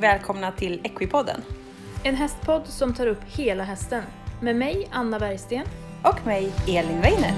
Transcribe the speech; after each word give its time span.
Välkomna 0.00 0.52
till 0.52 0.80
Equipodden. 0.84 1.42
En 2.04 2.14
hästpodd 2.14 2.66
som 2.66 2.94
tar 2.94 3.06
upp 3.06 3.20
hela 3.26 3.64
hästen. 3.64 4.02
Med 4.42 4.56
mig, 4.56 4.88
Anna 4.92 5.18
Bergsten. 5.18 5.66
Och 6.04 6.26
mig, 6.26 6.52
Elin 6.68 7.00
Weiner. 7.00 7.32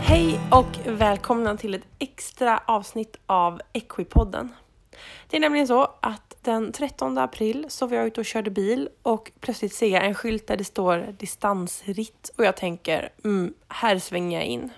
Hej 0.00 0.40
och 0.50 0.78
välkomna 0.86 1.56
till 1.56 1.74
ett 1.74 1.86
extra 1.98 2.62
avsnitt 2.66 3.16
av 3.26 3.60
Equipodden. 3.72 4.54
Det 5.30 5.36
är 5.36 5.40
nämligen 5.40 5.66
så 5.66 5.82
att 6.00 6.36
den 6.42 6.72
13 6.72 7.18
april 7.18 7.66
så 7.68 7.86
var 7.86 7.96
jag 7.96 8.06
ute 8.06 8.20
och 8.20 8.26
körde 8.26 8.50
bil 8.50 8.88
och 9.02 9.32
plötsligt 9.40 9.74
ser 9.74 9.88
jag 9.88 10.06
en 10.06 10.14
skylt 10.14 10.46
där 10.46 10.56
det 10.56 10.64
står 10.64 11.14
distansritt 11.18 12.30
och 12.38 12.44
jag 12.44 12.56
tänker, 12.56 13.08
mm, 13.24 13.54
här 13.68 13.98
svänger 13.98 14.38
jag 14.38 14.46
in. 14.46 14.70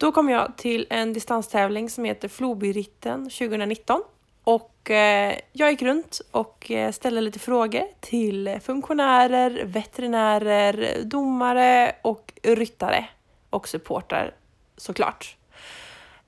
Då 0.00 0.12
kom 0.12 0.28
jag 0.28 0.56
till 0.56 0.86
en 0.90 1.12
distanstävling 1.12 1.90
som 1.90 2.04
heter 2.04 2.28
Flobyritten 2.28 3.30
2019 3.30 4.02
och 4.44 4.90
eh, 4.90 5.36
jag 5.52 5.70
gick 5.70 5.82
runt 5.82 6.20
och 6.30 6.70
eh, 6.70 6.92
ställde 6.92 7.20
lite 7.20 7.38
frågor 7.38 7.82
till 8.00 8.58
funktionärer, 8.62 9.62
veterinärer, 9.64 11.02
domare 11.02 11.92
och 12.02 12.32
ryttare 12.42 13.04
och 13.50 13.68
supportrar 13.68 14.34
såklart. 14.76 15.36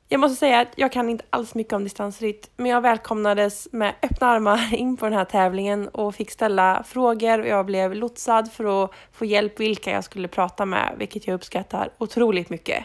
Jag 0.08 0.20
måste 0.20 0.36
säga 0.36 0.60
att 0.60 0.72
jag 0.76 0.92
kan 0.92 1.08
inte 1.08 1.24
alls 1.30 1.54
mycket 1.54 1.72
om 1.72 1.84
distansritt, 1.84 2.50
men 2.56 2.70
jag 2.70 2.80
välkomnades 2.80 3.68
med 3.72 3.94
öppna 4.02 4.26
armar 4.26 4.74
in 4.74 4.96
på 4.96 5.04
den 5.04 5.14
här 5.18 5.24
tävlingen 5.24 5.88
och 5.88 6.14
fick 6.14 6.30
ställa 6.30 6.84
frågor 6.86 7.40
och 7.40 7.46
jag 7.46 7.66
blev 7.66 7.94
lotsad 7.94 8.52
för 8.52 8.84
att 8.84 8.90
få 9.12 9.24
hjälp 9.24 9.60
vilka 9.60 9.90
jag 9.90 10.04
skulle 10.04 10.28
prata 10.28 10.66
med, 10.66 10.94
vilket 10.98 11.26
jag 11.26 11.34
uppskattar 11.34 11.90
otroligt 11.98 12.50
mycket. 12.50 12.84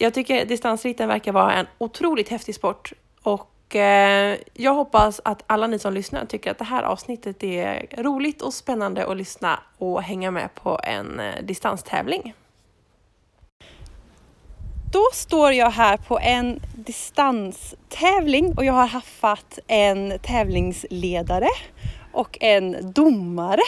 Jag 0.00 0.14
tycker 0.14 0.44
distansritten 0.44 1.08
verkar 1.08 1.32
vara 1.32 1.54
en 1.54 1.66
otroligt 1.78 2.28
häftig 2.28 2.54
sport 2.54 2.92
och 3.22 3.76
eh, 3.76 4.36
jag 4.54 4.74
hoppas 4.74 5.20
att 5.24 5.42
alla 5.46 5.66
ni 5.66 5.78
som 5.78 5.92
lyssnar 5.92 6.24
tycker 6.24 6.50
att 6.50 6.58
det 6.58 6.64
här 6.64 6.82
avsnittet 6.82 7.42
är 7.42 7.86
roligt 8.02 8.42
och 8.42 8.54
spännande 8.54 9.06
att 9.06 9.16
lyssna 9.16 9.60
och 9.78 10.02
hänga 10.02 10.30
med 10.30 10.54
på 10.54 10.80
en 10.82 11.20
eh, 11.20 11.42
distanstävling. 11.42 12.34
Då 14.92 15.04
står 15.12 15.52
jag 15.52 15.70
här 15.70 15.96
på 15.96 16.18
en 16.18 16.60
distanstävling 16.74 18.54
och 18.56 18.64
jag 18.64 18.72
har 18.72 18.86
haffat 18.86 19.58
en 19.66 20.18
tävlingsledare 20.22 21.48
och 22.12 22.38
en 22.40 22.92
domare. 22.92 23.62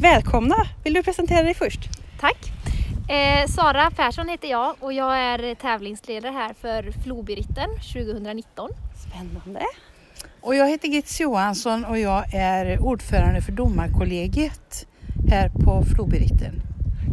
Välkomna! 0.00 0.56
Vill 0.84 0.94
du 0.94 1.02
presentera 1.02 1.42
dig 1.42 1.54
först? 1.54 1.80
Tack! 2.20 2.51
Eh, 3.12 3.46
Sara 3.46 3.90
Persson 3.90 4.28
heter 4.28 4.48
jag 4.48 4.74
och 4.80 4.92
jag 4.92 5.18
är 5.18 5.54
tävlingsledare 5.54 6.32
här 6.32 6.54
för 6.60 6.92
Flobyritten 7.02 7.70
2019. 7.92 8.70
Spännande! 8.94 9.62
Och 10.40 10.54
jag 10.54 10.68
heter 10.68 10.88
Gitz 10.88 11.20
Johansson 11.20 11.84
och 11.84 11.98
jag 11.98 12.34
är 12.34 12.82
ordförande 12.82 13.42
för 13.42 13.52
domarkollegiet 13.52 14.86
här 15.28 15.48
på 15.48 15.84
Flobyritten. 15.94 16.62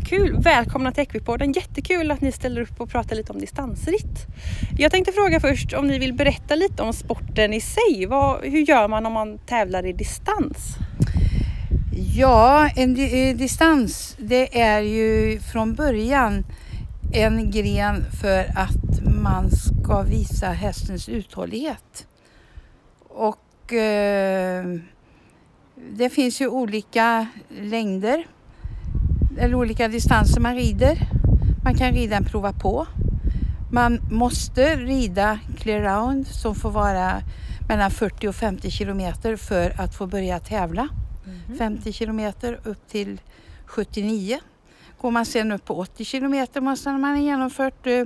Kul! 0.10 0.42
Välkomna 0.42 0.92
till 0.92 1.04
Equipodden. 1.04 1.52
Jättekul 1.52 2.12
att 2.12 2.22
ni 2.22 2.32
ställer 2.32 2.62
upp 2.62 2.82
och 2.82 2.90
pratar 2.90 3.16
lite 3.16 3.34
om 3.34 3.40
distansritt. 3.40 4.28
Jag 4.78 4.92
tänkte 4.92 5.12
fråga 5.12 5.40
först 5.40 5.74
om 5.74 5.88
ni 5.88 6.00
vill 6.00 6.14
berätta 6.14 6.56
lite 6.56 6.84
om 6.84 6.94
sporten 6.94 7.54
i 7.54 7.62
sig. 7.62 8.06
Vad, 8.06 8.44
hur 8.44 8.60
gör 8.60 8.88
man 8.88 9.06
om 9.06 9.14
man 9.14 9.38
tävlar 9.38 9.86
i 9.86 9.94
distans? 9.94 10.78
Ja, 11.92 12.70
en 12.76 12.94
di- 12.94 13.30
eh, 13.30 13.36
distans 13.38 14.16
det 14.20 14.62
är 14.62 14.82
ju 14.82 15.40
från 15.40 15.74
början 15.74 16.46
en 17.14 17.52
gren 17.52 18.06
för 18.22 18.40
att 18.56 19.02
man 19.24 19.52
ska 19.52 20.02
visa 20.02 20.48
hästens 20.52 21.10
uthållighet. 21.10 22.08
Och 23.10 23.74
eh, 23.74 24.66
det 25.92 26.10
finns 26.10 26.42
ju 26.42 26.48
olika 26.48 27.28
längder 27.62 28.24
eller 29.40 29.56
olika 29.56 29.88
distanser 29.88 30.42
man 30.42 30.56
rider. 30.56 30.98
Man 31.64 31.76
kan 31.76 31.92
rida 31.92 32.16
en 32.16 32.26
prova 32.26 32.54
på. 32.54 32.88
Man 33.72 34.00
måste 34.12 34.76
rida 34.76 35.40
clear 35.58 35.82
round 35.82 36.28
som 36.28 36.56
får 36.56 36.72
vara 36.72 37.22
mellan 37.68 37.92
40 37.92 38.28
och 38.28 38.36
50 38.36 38.72
kilometer 38.72 39.36
för 39.36 39.82
att 39.82 39.96
få 39.96 40.08
börja 40.08 40.40
tävla. 40.40 40.88
50 41.58 41.94
kilometer 41.94 42.60
upp 42.64 42.88
till 42.88 43.22
79. 43.66 44.40
Går 45.02 45.12
man 45.12 45.26
sen 45.26 45.52
upp 45.52 45.66
på 45.66 45.78
80 45.78 46.06
kilometer 46.06 46.62
måste 46.62 46.92
man 46.92 47.16
ha 47.16 47.22
genomfört 47.22 47.88
eh, 47.88 48.06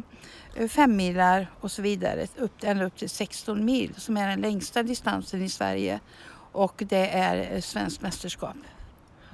fem 0.67 0.95
milar 0.95 1.47
och 1.59 1.71
så 1.71 1.81
vidare. 1.81 2.27
Upp, 2.37 2.63
ända 2.63 2.85
upp 2.85 2.97
till 2.97 3.09
16 3.09 3.65
mil 3.65 3.93
som 3.97 4.17
är 4.17 4.27
den 4.27 4.41
längsta 4.41 4.83
distansen 4.83 5.43
i 5.43 5.49
Sverige. 5.49 5.99
Och 6.51 6.83
det 6.89 7.09
är 7.09 7.55
eh, 7.55 7.61
svenskt 7.61 8.01
mästerskap. 8.01 8.55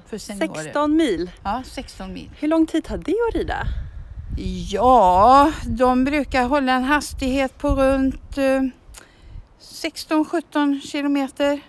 För 0.07 0.17
seniorer. 0.17 0.63
16 0.63 0.95
mil. 0.95 1.31
Ja, 1.43 1.63
16 1.65 2.13
mil. 2.13 2.29
Hur 2.39 2.47
lång 2.47 2.65
tid 2.65 2.83
tar 2.83 2.97
det 2.97 3.15
att 3.29 3.35
rida? 3.35 3.67
Ja, 4.71 5.51
de 5.65 6.05
brukar 6.05 6.43
hålla 6.43 6.73
en 6.73 6.83
hastighet 6.83 7.57
på 7.57 7.69
runt 7.69 8.37
eh, 8.37 8.61
16-17 9.61 10.81
kilometer. 10.81 11.61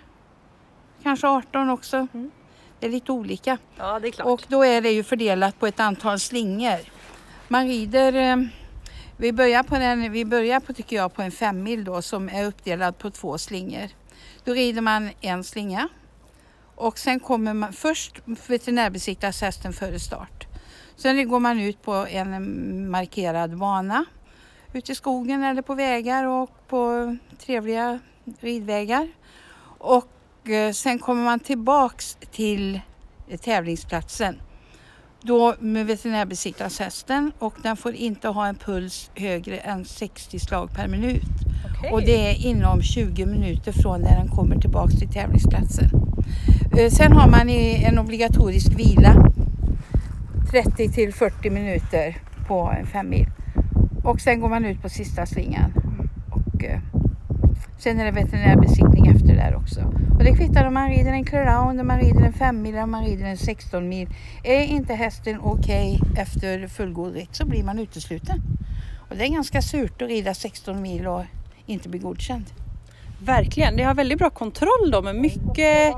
Kanske 1.03 1.27
18 1.27 1.69
också. 1.69 2.07
Mm. 2.13 2.31
Det 2.79 2.85
är 2.85 2.91
lite 2.91 3.11
olika. 3.11 3.57
Ja, 3.77 3.99
det 3.99 4.07
är 4.07 4.11
klart. 4.11 4.27
Och 4.27 4.43
då 4.47 4.65
är 4.65 4.81
det 4.81 4.91
ju 4.91 5.03
fördelat 5.03 5.59
på 5.59 5.67
ett 5.67 5.79
antal 5.79 6.19
slingor. 6.19 6.79
Man 7.47 7.67
rider, 7.67 8.13
eh, 8.13 8.37
vi 9.17 9.33
börjar 9.33 9.63
på 9.63 9.75
den, 9.75 10.11
vi 10.11 10.25
börjar 10.25 10.59
på 10.59 10.73
tycker 10.73 10.95
jag 10.95 11.13
på 11.13 11.21
en 11.21 11.31
femmil 11.31 11.83
då 11.83 12.01
som 12.01 12.29
är 12.29 12.45
uppdelad 12.45 12.97
på 12.97 13.11
två 13.11 13.37
slingor. 13.37 13.87
Då 14.43 14.53
rider 14.53 14.81
man 14.81 15.09
en 15.21 15.43
slinga 15.43 15.87
och 16.75 16.99
sen 16.99 17.19
kommer 17.19 17.53
man 17.53 17.73
först 17.73 18.21
veterinärbesiktas 18.25 19.41
hästen 19.41 19.73
före 19.73 19.99
start. 19.99 20.47
Sen 20.95 21.29
går 21.29 21.39
man 21.39 21.59
ut 21.59 21.81
på 21.81 21.93
en 21.93 22.89
markerad 22.89 23.57
bana 23.57 24.05
ute 24.73 24.91
i 24.91 24.95
skogen 24.95 25.43
eller 25.43 25.61
på 25.61 25.73
vägar 25.73 26.25
och 26.25 26.67
på 26.67 27.17
trevliga 27.37 27.99
ridvägar. 28.39 29.07
Och 29.77 30.20
sen 30.73 30.99
kommer 30.99 31.23
man 31.23 31.39
tillbaks 31.39 32.17
till 32.31 32.81
eh, 33.29 33.37
tävlingsplatsen. 33.39 34.35
Då 35.23 35.55
med 35.59 35.85
veterinärbesiktas 35.85 36.79
hästen 36.79 37.31
och 37.39 37.53
den 37.63 37.77
får 37.77 37.93
inte 37.93 38.27
ha 38.27 38.47
en 38.47 38.55
puls 38.55 39.11
högre 39.15 39.57
än 39.57 39.85
60 39.85 40.39
slag 40.39 40.69
per 40.73 40.87
minut. 40.87 41.23
Okej. 41.77 41.91
Och 41.91 42.01
det 42.01 42.29
är 42.29 42.45
inom 42.45 42.81
20 42.81 43.25
minuter 43.25 43.71
från 43.71 44.01
när 44.01 44.17
den 44.17 44.27
kommer 44.27 44.55
tillbaks 44.59 44.93
till 44.99 45.09
tävlingsplatsen. 45.09 45.89
Eh, 46.77 46.89
Sen 46.89 47.11
har 47.11 47.29
man 47.29 47.49
en 47.49 47.99
obligatorisk 47.99 48.67
vila 48.79 49.15
30 50.51 50.89
till 50.91 51.13
40 51.13 51.49
minuter 51.49 52.17
på 52.47 52.73
en 52.79 52.85
fem 52.85 53.09
mil. 53.09 53.27
Och 54.03 54.21
sen 54.21 54.39
går 54.39 54.49
man 54.49 54.65
ut 54.65 54.81
på 54.81 54.89
sista 54.89 55.25
slingan. 55.25 55.73
Och 56.31 56.63
eh, 56.63 56.79
sen 57.81 57.99
är 57.99 58.05
det 58.05 58.11
veterinärbesiktning 58.11 59.07
efter 59.07 59.35
där 59.35 59.55
också. 59.55 59.81
Och 60.17 60.23
det 60.23 60.35
kvittar 60.35 60.67
om 60.67 60.73
man 60.73 60.89
rider 60.89 61.11
en 61.11 61.25
round, 61.25 61.81
om 61.81 61.87
man 61.87 61.99
rider 61.99 62.21
en 62.21 62.33
fem 62.33 62.61
mil, 62.61 62.77
om 62.77 62.91
man 62.91 63.05
rider 63.05 63.25
en 63.25 63.37
16 63.37 63.89
mil. 63.89 64.09
Är 64.43 64.63
inte 64.63 64.93
hästen 64.93 65.39
okej 65.43 65.99
efter 66.17 66.67
fullgod 66.67 67.13
ritt 67.13 67.35
så 67.35 67.45
blir 67.45 67.63
man 67.63 67.79
utesluten. 67.79 68.41
Och 69.09 69.15
det 69.15 69.25
är 69.25 69.29
ganska 69.29 69.61
surt 69.61 70.01
att 70.01 70.07
rida 70.07 70.33
16 70.33 70.81
mil 70.81 71.07
och 71.07 71.23
inte 71.65 71.89
bli 71.89 71.99
godkänd. 71.99 72.45
Verkligen, 73.23 73.73
ni 73.73 73.83
har 73.83 73.93
väldigt 73.93 74.17
bra 74.17 74.29
kontroll 74.29 74.91
då 74.91 75.01
med 75.01 75.15
mycket 75.15 75.95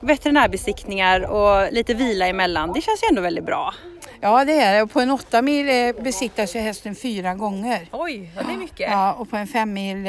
veterinärbesiktningar 0.00 1.20
och 1.20 1.72
lite 1.72 1.94
vila 1.94 2.26
emellan. 2.26 2.72
Det 2.72 2.80
känns 2.80 3.02
ju 3.02 3.06
ändå 3.10 3.22
väldigt 3.22 3.46
bra. 3.46 3.74
Ja 4.20 4.44
det 4.44 4.60
är 4.60 4.74
det. 4.74 4.82
Och 4.82 4.90
på 4.90 5.00
en 5.00 5.10
8 5.10 5.42
mil 5.42 5.68
eh, 5.68 6.02
besiktas 6.02 6.56
ju 6.56 6.60
hästen 6.60 6.94
fyra 6.94 7.34
gånger. 7.34 7.88
Oj, 7.92 8.30
det 8.34 8.52
är 8.52 8.58
mycket. 8.58 8.90
Ja, 8.90 9.12
och 9.12 9.30
på 9.30 9.36
en 9.36 9.46
fem 9.46 9.72
mil 9.72 10.06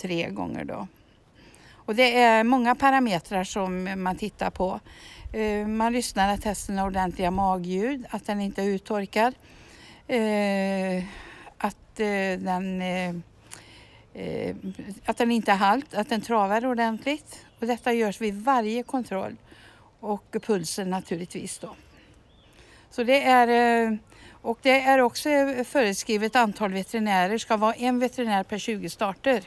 tre 0.00 0.30
gånger 0.30 0.64
då. 0.64 0.86
Och 1.90 1.94
det 1.94 2.18
är 2.18 2.44
många 2.44 2.74
parametrar 2.74 3.44
som 3.44 4.02
man 4.02 4.16
tittar 4.16 4.50
på. 4.50 4.80
Eh, 5.32 5.66
man 5.66 5.92
lyssnar 5.92 6.34
att 6.34 6.44
hästen 6.44 6.78
har 6.78 6.86
ordentliga 6.86 7.30
magljud, 7.30 8.06
att 8.10 8.26
den 8.26 8.40
inte 8.40 8.62
är 8.62 8.66
uttorkad. 8.66 9.34
Eh, 10.06 11.04
att 11.58 12.00
eh, 12.00 12.38
den, 12.38 12.82
att 15.04 15.16
den 15.16 15.30
inte 15.30 15.52
är 15.52 15.56
halt, 15.56 15.94
att 15.94 16.08
den 16.08 16.20
travar 16.20 16.66
ordentligt. 16.66 17.46
Och 17.60 17.66
detta 17.66 17.92
görs 17.92 18.20
vid 18.20 18.34
varje 18.34 18.82
kontroll. 18.82 19.36
Och 20.00 20.36
pulsen 20.42 20.90
naturligtvis 20.90 21.58
då. 21.58 21.74
Så 22.90 23.02
det 23.02 23.22
är, 23.22 23.98
och 24.30 24.58
det 24.62 24.80
är 24.80 24.98
också 25.00 25.28
föreskrivet 25.64 26.36
antal 26.36 26.72
veterinärer. 26.72 27.38
ska 27.38 27.56
vara 27.56 27.74
en 27.74 27.98
veterinär 27.98 28.42
per 28.42 28.58
20 28.58 28.90
starter. 28.90 29.42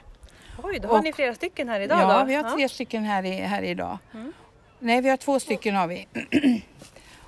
Oj, 0.63 0.79
då 0.79 0.87
har 0.87 0.97
Och- 0.97 1.03
ni 1.03 1.13
flera 1.13 1.35
stycken 1.35 1.69
här 1.69 1.79
idag 1.79 1.99
ja, 1.99 2.19
då? 2.19 2.25
vi 2.25 2.35
har 2.35 2.43
tre 2.55 2.69
stycken 2.69 3.03
här, 3.03 3.25
i, 3.25 3.31
här 3.31 3.61
idag. 3.61 3.97
Mm. 4.13 4.33
Nej, 4.79 5.01
vi 5.01 5.09
har 5.09 5.17
två 5.17 5.39
stycken 5.39 5.75
har 5.75 5.87
vi. 5.87 6.07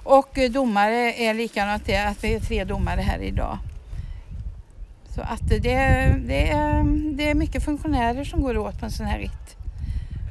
och 0.04 0.38
eh, 0.38 0.52
domare 0.52 1.14
är 1.14 1.34
likadant 1.34 1.86
det, 1.86 1.98
att 1.98 2.24
vi 2.24 2.34
är 2.34 2.40
tre 2.40 2.64
domare 2.64 3.02
här 3.02 3.20
idag. 3.20 3.58
Så 5.16 5.22
att 5.22 5.50
det, 5.50 5.60
det, 5.60 6.50
är, 6.50 6.84
det 7.16 7.30
är 7.30 7.36
mycket 7.36 7.66
funktionärer 7.66 8.24
som 8.24 8.42
går 8.42 8.58
åt 8.58 8.80
på 8.80 8.86
en 8.86 8.92
sån 8.92 9.06
här 9.06 9.20
ritt. 9.20 9.56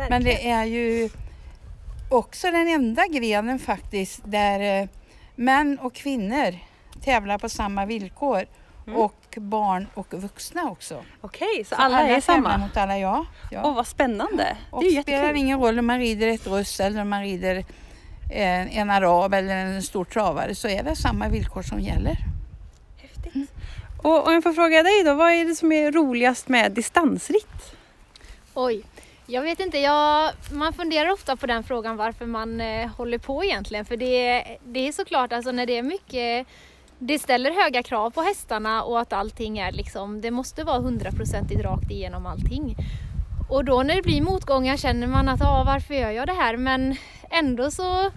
Men 0.08 0.24
det 0.24 0.50
är 0.50 0.64
ju 0.64 1.10
också 2.10 2.50
den 2.50 2.68
enda 2.68 3.06
grenen 3.06 3.58
faktiskt 3.58 4.20
där 4.24 4.80
eh, 4.82 4.88
män 5.34 5.78
och 5.78 5.94
kvinnor 5.94 6.54
tävlar 7.04 7.38
på 7.38 7.48
samma 7.48 7.86
villkor. 7.86 8.44
Mm. 8.86 9.00
Och 9.00 9.34
barn 9.36 9.86
och 9.94 10.14
vuxna 10.14 10.70
också. 10.70 11.04
Okej, 11.20 11.64
så, 11.64 11.74
Så 11.74 11.82
alla, 11.82 12.00
är 12.00 12.02
tävlar 12.02 12.20
samma? 12.20 12.58
mot 12.58 12.76
alla, 12.76 12.98
ja. 12.98 13.26
ja. 13.50 13.62
Åh, 13.64 13.74
vad 13.74 13.86
spännande. 13.86 14.56
och 14.70 14.82
det 14.82 14.88
är 14.88 14.92
ju 14.92 15.02
spelar 15.02 15.34
ingen 15.34 15.60
roll 15.60 15.78
om 15.78 15.86
man 15.86 15.98
rider 15.98 16.28
ett 16.28 16.46
russ 16.46 16.80
eller 16.80 17.00
om 17.00 17.08
man 17.08 17.22
rider 17.22 17.64
en, 18.30 18.68
en 18.68 18.90
arab 18.90 19.34
eller 19.34 19.56
en 19.56 19.82
stor 19.82 20.04
travare 20.04 20.54
så 20.54 20.68
är 20.68 20.82
det 20.82 20.96
samma 20.96 21.28
villkor 21.28 21.62
som 21.62 21.80
gäller. 21.80 22.16
Häftigt. 22.96 23.50
Och 24.02 24.26
om 24.26 24.32
jag 24.34 24.42
får 24.42 24.52
fråga 24.52 24.82
dig 24.82 25.02
då, 25.04 25.14
vad 25.14 25.32
är 25.32 25.44
det 25.44 25.54
som 25.54 25.72
är 25.72 25.92
roligast 25.92 26.48
med 26.48 26.72
distansritt? 26.72 27.76
Oj, 28.54 28.84
jag 29.26 29.42
vet 29.42 29.60
inte. 29.60 29.78
Jag, 29.78 30.32
man 30.52 30.72
funderar 30.72 31.10
ofta 31.10 31.36
på 31.36 31.46
den 31.46 31.64
frågan 31.64 31.96
varför 31.96 32.26
man 32.26 32.60
eh, 32.60 32.88
håller 32.88 33.18
på 33.18 33.44
egentligen. 33.44 33.84
För 33.84 33.96
det, 33.96 34.44
det 34.64 34.88
är 34.88 34.92
såklart 34.92 35.32
alltså 35.32 35.52
när 35.52 35.66
det 35.66 35.78
är 35.78 35.82
mycket 35.82 36.46
det 37.06 37.18
ställer 37.18 37.50
höga 37.64 37.82
krav 37.82 38.10
på 38.10 38.22
hästarna 38.22 38.82
och 38.82 39.00
att 39.00 39.12
allting 39.12 39.58
är 39.58 39.72
liksom, 39.72 40.20
det 40.20 40.30
måste 40.30 40.64
vara 40.64 40.78
hundraprocentigt 40.78 41.60
rakt 41.60 41.90
igenom 41.90 42.26
allting. 42.26 42.76
Och 43.50 43.64
då 43.64 43.82
när 43.82 43.94
det 43.94 44.02
blir 44.02 44.22
motgångar 44.22 44.76
känner 44.76 45.06
man 45.06 45.28
att 45.28 45.42
ah, 45.42 45.64
varför 45.66 45.94
gör 45.94 46.10
jag 46.10 46.26
det 46.26 46.32
här? 46.32 46.56
Men 46.56 46.96
ändå 47.30 47.70
så 47.70 48.10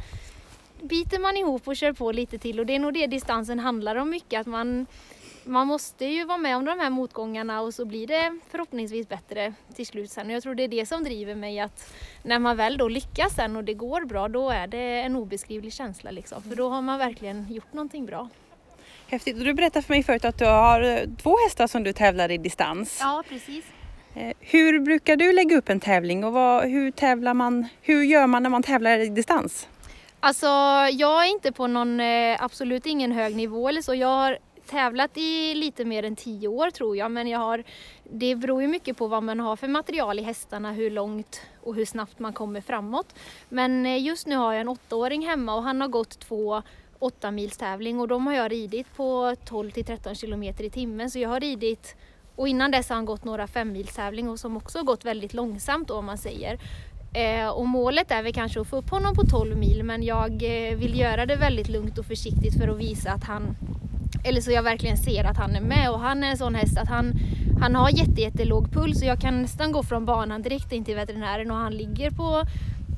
biter 0.82 1.20
man 1.20 1.38
ihop 1.38 1.68
och 1.68 1.76
kör 1.76 1.94
på 1.94 2.12
lite 2.12 2.38
till 2.38 2.60
och 2.60 2.66
det 2.66 2.76
är 2.76 2.80
nog 2.80 2.94
det 2.94 3.08
distansen 3.08 3.60
handlar 3.60 3.96
om 3.96 4.10
mycket. 4.10 4.42
Att 4.42 4.48
man, 4.48 4.86
man 5.44 5.68
måste 5.68 6.06
ju 6.06 6.26
vara 6.26 6.38
med 6.38 6.58
om 6.58 6.66
de 6.66 6.80
här 6.80 6.90
motgångarna 6.90 7.62
och 7.62 7.74
så 7.74 7.86
blir 7.86 8.08
det 8.08 8.40
förhoppningsvis 8.50 9.10
bättre 9.10 9.54
till 9.76 9.88
slut 9.88 10.12
sen. 10.12 10.28
Och 10.28 10.34
jag 10.34 10.44
tror 10.44 10.56
det 10.56 10.64
är 10.64 10.68
det 10.68 10.86
som 10.86 11.04
driver 11.04 11.36
mig 11.36 11.60
att 11.60 11.94
när 12.24 12.40
man 12.40 12.58
väl 12.58 12.78
då 12.78 12.88
lyckas 12.88 13.36
sen 13.36 13.56
och 13.56 13.64
det 13.64 13.74
går 13.74 14.06
bra 14.06 14.28
då 14.28 14.50
är 14.50 14.68
det 14.68 15.02
en 15.02 15.16
obeskrivlig 15.16 15.74
känsla 15.74 16.12
liksom. 16.12 16.42
För 16.42 16.56
då 16.56 16.70
har 16.70 16.82
man 16.82 17.00
verkligen 17.00 17.54
gjort 17.54 17.74
någonting 17.74 18.06
bra. 18.06 18.30
Häftigt. 19.10 19.38
Och 19.38 19.44
du 19.44 19.54
berättade 19.54 19.86
för 19.86 19.94
mig 19.94 20.04
förut 20.04 20.26
att 20.26 20.38
du 20.38 20.46
har 20.46 20.82
eh, 20.82 21.00
två 21.22 21.36
hästar 21.46 21.68
som 21.68 21.84
du 21.84 21.94
tävlar 21.94 22.32
i 22.32 22.38
distans. 22.38 22.98
Ja, 23.02 23.24
precis. 23.30 23.66
Eh, 24.16 24.34
Hur 24.40 24.80
brukar 24.80 25.16
du 25.16 25.34
lägga 25.34 25.58
upp 25.58 25.70
en 25.70 25.80
tävling 25.80 26.24
och 26.24 26.34
vad, 26.34 26.64
hur 26.70 26.92
tävlar 26.92 27.34
man? 27.34 27.68
Hur 27.82 28.04
gör 28.04 28.28
man 28.28 28.44
när 28.44 28.50
man 28.50 28.64
tävlar 28.64 29.00
i 29.00 29.10
distans? 29.10 29.68
Alltså 30.20 30.48
jag 30.92 31.26
är 31.26 31.32
inte 31.32 31.52
på 31.52 31.68
någon, 31.68 32.00
eh, 32.00 32.44
absolut 32.44 32.86
ingen 32.86 33.12
hög 33.12 33.36
nivå 33.36 33.70
eller 33.70 33.82
så. 33.82 33.96
Jag 33.96 34.08
har 34.08 34.38
tävlat 34.66 35.18
i 35.18 35.56
lite 35.56 35.86
mer 35.86 36.04
än 36.04 36.16
tio 36.16 36.48
år 36.48 36.70
tror 36.70 36.98
jag 36.98 37.12
men 37.12 37.28
jag 37.28 37.40
har, 37.40 37.64
det 38.04 38.36
beror 38.36 38.62
ju 38.62 38.68
mycket 38.68 38.98
på 38.98 39.08
vad 39.08 39.24
man 39.24 39.40
har 39.40 39.56
för 39.56 39.68
material 39.68 40.20
i 40.20 40.22
hästarna, 40.22 40.72
hur 40.72 40.90
långt 40.92 41.42
och 41.64 41.76
hur 41.76 41.86
snabbt 41.86 42.20
man 42.20 42.34
kommer 42.34 42.62
framåt. 42.62 43.16
Men 43.50 44.04
just 44.04 44.28
nu 44.28 44.36
har 44.36 44.54
jag 44.54 44.62
en 44.62 44.68
åttaåring 44.68 45.28
hemma 45.28 45.56
och 45.56 45.64
han 45.64 45.82
har 45.82 45.88
gått 45.88 46.20
två 46.20 46.62
åtta 47.00 47.32
mils 47.32 47.58
tävling 47.58 48.00
och 48.00 48.08
de 48.08 48.28
har 48.28 48.34
jag 48.34 48.52
ridit 48.52 48.96
på 48.96 49.36
12 49.46 49.72
till 49.72 49.86
13 49.86 50.16
kilometer 50.16 50.64
i 50.64 50.70
timmen 50.70 51.12
så 51.12 51.20
jag 51.20 51.30
har 51.30 51.40
ridit 51.40 51.96
och 52.36 52.48
innan 52.48 52.72
dess 52.72 52.90
har 52.90 52.96
han 52.96 53.06
gått 53.06 53.24
några 53.24 53.48
femmilstävlingar 53.48 54.32
och 54.32 54.40
som 54.40 54.58
också 54.58 54.78
har 54.78 54.84
gått 54.84 55.06
väldigt 55.06 55.34
långsamt 55.34 55.88
då, 55.88 55.94
om 55.94 56.06
man 56.06 56.18
säger. 56.18 56.60
Eh, 57.14 57.50
och 57.50 57.68
målet 57.68 58.12
är 58.12 58.24
väl 58.24 58.34
kanske 58.34 58.62
att 58.62 58.68
få 58.68 58.78
upp 58.78 58.90
honom 58.90 59.16
på 59.16 59.24
12 59.24 59.58
mil 59.58 59.84
men 59.84 60.04
jag 60.04 60.32
eh, 60.32 60.78
vill 60.78 61.00
göra 61.00 61.26
det 61.26 61.36
väldigt 61.36 61.70
lugnt 61.70 61.98
och 61.98 62.06
försiktigt 62.06 62.58
för 62.58 62.68
att 62.68 62.78
visa 62.78 63.12
att 63.12 63.24
han 63.24 63.56
eller 64.24 64.42
så 64.42 64.52
jag 64.52 64.64
verkligen 64.64 64.98
ser 64.98 65.24
att 65.24 65.38
han 65.38 65.56
är 65.56 65.62
med 65.62 65.92
och 65.92 66.00
han 66.00 66.24
är 66.24 66.28
en 66.28 66.38
sån 66.38 66.56
häst 66.56 66.78
att 66.78 66.88
han, 66.88 67.14
han 67.62 67.76
har 67.76 67.90
jätte, 67.90 68.22
jättelåg 68.22 68.72
puls 68.72 69.02
och 69.02 69.08
jag 69.08 69.22
kan 69.22 69.42
nästan 69.42 69.72
gå 69.72 69.84
från 69.84 70.06
banan 70.06 70.42
direkt 70.42 70.72
in 70.72 70.86
till 70.86 70.96
veterinären 70.96 71.52
och 71.52 71.58
han 71.58 71.74
ligger 71.74 72.12
på 72.12 72.44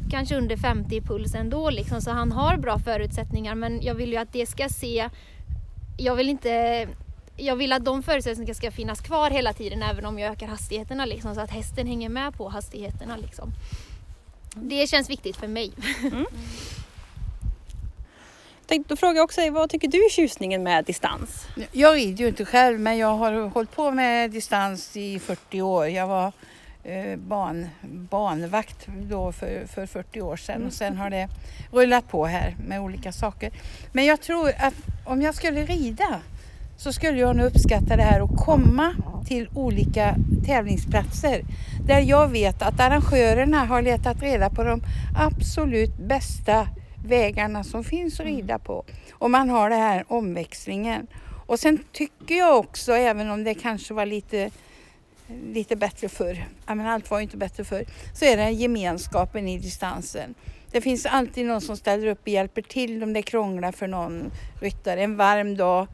kanske 0.09 0.35
under 0.35 0.57
50 0.57 0.95
i 0.95 1.01
puls 1.01 1.35
ändå 1.35 1.69
liksom 1.69 2.01
så 2.01 2.11
han 2.11 2.31
har 2.31 2.57
bra 2.57 2.79
förutsättningar 2.79 3.55
men 3.55 3.81
jag 3.81 3.95
vill 3.95 4.11
ju 4.11 4.17
att 4.17 4.33
det 4.33 4.45
ska 4.45 4.69
se 4.69 5.09
jag 5.97 6.15
vill 6.15 6.29
inte 6.29 6.87
jag 7.39 7.55
vill 7.55 7.73
att 7.73 7.85
de 7.85 8.03
förutsättningarna 8.03 8.53
ska 8.53 8.71
finnas 8.71 9.01
kvar 9.01 9.29
hela 9.29 9.53
tiden 9.53 9.83
även 9.83 10.05
om 10.05 10.19
jag 10.19 10.31
ökar 10.31 10.47
hastigheterna 10.47 11.05
liksom, 11.05 11.35
så 11.35 11.41
att 11.41 11.51
hästen 11.51 11.87
hänger 11.87 12.09
med 12.09 12.33
på 12.33 12.49
hastigheterna. 12.49 13.17
Liksom. 13.17 13.51
Det 14.55 14.89
känns 14.89 15.09
viktigt 15.09 15.37
för 15.37 15.47
mig. 15.47 15.71
Tänkte 18.65 18.95
fråga 18.95 19.23
också 19.23 19.41
dig, 19.41 19.49
vad 19.49 19.69
tycker 19.69 19.87
du 19.87 19.97
är 19.97 20.09
tjusningen 20.09 20.63
med 20.63 20.85
distans? 20.85 21.47
Jag 21.71 21.95
rider 21.95 22.23
ju 22.23 22.27
inte 22.27 22.45
själv 22.45 22.79
men 22.79 22.97
jag 22.97 23.15
har 23.15 23.49
hållit 23.49 23.71
på 23.71 23.91
med 23.91 24.31
distans 24.31 24.97
i 24.97 25.19
40 25.19 25.61
år. 25.61 25.87
Jag 25.87 26.07
var 26.07 26.33
ban, 27.17 27.67
banvakt 27.81 28.87
då 29.09 29.31
för, 29.31 29.65
för 29.67 29.85
40 29.85 30.21
år 30.21 30.37
sedan 30.37 30.65
och 30.65 30.73
sen 30.73 30.97
har 30.97 31.09
det 31.09 31.27
rullat 31.71 32.07
på 32.07 32.25
här 32.25 32.55
med 32.67 32.81
olika 32.81 33.11
saker. 33.11 33.51
Men 33.91 34.05
jag 34.05 34.21
tror 34.21 34.49
att 34.57 34.73
om 35.05 35.21
jag 35.21 35.35
skulle 35.35 35.65
rida 35.65 36.21
så 36.77 36.93
skulle 36.93 37.19
jag 37.19 37.35
nog 37.35 37.45
uppskatta 37.45 37.95
det 37.95 38.03
här 38.03 38.21
att 38.21 38.45
komma 38.45 38.95
till 39.27 39.49
olika 39.55 40.15
tävlingsplatser 40.45 41.41
där 41.87 41.99
jag 41.99 42.27
vet 42.27 42.61
att 42.61 42.79
arrangörerna 42.79 43.65
har 43.65 43.81
letat 43.81 44.21
reda 44.21 44.49
på 44.49 44.63
de 44.63 44.81
absolut 45.15 45.97
bästa 45.97 46.67
vägarna 47.05 47.63
som 47.63 47.83
finns 47.83 48.19
att 48.19 48.25
rida 48.25 48.59
på. 48.59 48.83
Och 49.11 49.31
man 49.31 49.49
har 49.49 49.69
den 49.69 49.79
här 49.79 50.05
omväxlingen. 50.07 51.07
Och 51.47 51.59
sen 51.59 51.79
tycker 51.91 52.35
jag 52.35 52.57
också, 52.57 52.93
även 52.93 53.29
om 53.29 53.43
det 53.43 53.53
kanske 53.53 53.93
var 53.93 54.05
lite, 54.05 54.49
lite 55.53 55.75
bättre 55.75 56.09
förr, 56.09 56.45
ja, 56.67 56.75
men 56.75 56.87
allt 56.87 57.11
var 57.11 57.19
ju 57.19 57.23
inte 57.23 57.37
bättre 57.37 57.63
förr, 57.63 57.85
så 58.13 58.25
är 58.25 58.37
det 58.37 58.49
gemenskapen 58.51 59.47
i 59.47 59.57
distansen. 59.57 60.35
Det 60.71 60.81
finns 60.81 61.05
alltid 61.05 61.45
någon 61.45 61.61
som 61.61 61.77
ställer 61.77 62.07
upp 62.07 62.21
och 62.21 62.27
hjälper 62.27 62.61
till 62.61 63.03
om 63.03 63.13
det 63.13 63.21
krånglar 63.21 63.71
för 63.71 63.87
någon 63.87 64.31
ryttare 64.61 65.03
en 65.03 65.17
varm 65.17 65.57
dag 65.57 65.87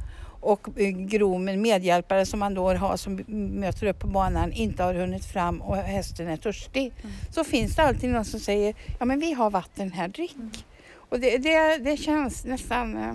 och 0.45 0.67
gromen, 1.09 1.61
medhjälpare 1.61 2.25
som 2.25 2.39
man 2.39 2.53
då 2.53 2.73
har 2.73 2.97
som 2.97 3.23
möter 3.59 3.87
upp 3.87 3.99
på 3.99 4.07
banan 4.07 4.51
inte 4.51 4.83
har 4.83 4.93
hunnit 4.93 5.25
fram 5.25 5.61
och 5.61 5.75
hästen 5.75 6.27
är 6.27 6.37
törstig. 6.37 6.93
Så 7.31 7.43
finns 7.43 7.75
det 7.75 7.83
alltid 7.83 8.09
någon 8.09 8.25
som 8.25 8.39
säger, 8.39 8.75
ja 8.99 9.05
men 9.05 9.19
vi 9.19 9.33
har 9.33 9.49
vatten 9.49 9.91
här, 9.91 10.07
drick. 10.07 10.65
Och 11.09 11.19
det, 11.19 11.37
det, 11.37 11.77
det 11.77 11.97
känns 11.97 12.45
nästan, 12.45 12.97
eh, 12.97 13.13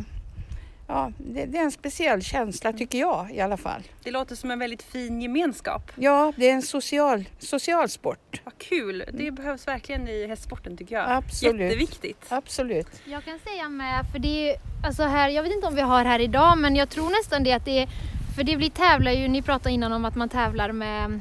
ja 0.90 1.12
det, 1.18 1.46
det 1.46 1.58
är 1.58 1.62
en 1.62 1.70
speciell 1.70 2.22
känsla 2.22 2.72
tycker 2.72 2.98
jag 2.98 3.30
i 3.34 3.40
alla 3.40 3.56
fall. 3.56 3.82
Det 4.04 4.10
låter 4.10 4.34
som 4.36 4.50
en 4.50 4.58
väldigt 4.58 4.82
fin 4.82 5.22
gemenskap. 5.22 5.92
Ja, 5.96 6.32
det 6.36 6.50
är 6.50 6.54
en 6.54 6.62
social, 6.62 7.24
social 7.38 7.88
sport. 7.88 8.40
Vad 8.44 8.58
kul! 8.58 9.04
Det 9.12 9.30
behövs 9.30 9.68
verkligen 9.68 10.08
i 10.08 10.26
hästsporten 10.26 10.76
tycker 10.76 10.94
jag. 10.94 11.10
Absolut. 11.10 11.60
Jätteviktigt. 11.60 12.26
Absolut. 12.28 12.88
Jag 13.04 13.24
kan 13.24 13.38
säga 13.38 13.68
med, 13.68 14.04
för 14.12 14.18
det 14.18 14.50
är 14.50 14.56
alltså 14.86 15.02
här, 15.02 15.28
jag 15.28 15.42
vet 15.42 15.52
inte 15.52 15.66
om 15.66 15.74
vi 15.74 15.80
har 15.80 16.04
här 16.04 16.18
idag, 16.18 16.58
men 16.58 16.76
jag 16.76 16.90
tror 16.90 17.10
nästan 17.10 17.44
det 17.44 17.52
att 17.52 17.64
det 17.64 17.78
är, 17.78 17.88
för 18.36 18.44
det 18.44 18.56
blir 18.56 18.70
tävlar 18.70 19.12
ju, 19.12 19.28
ni 19.28 19.42
pratade 19.42 19.74
innan 19.74 19.92
om 19.92 20.04
att 20.04 20.14
man 20.14 20.28
tävlar 20.28 20.72
med 20.72 21.20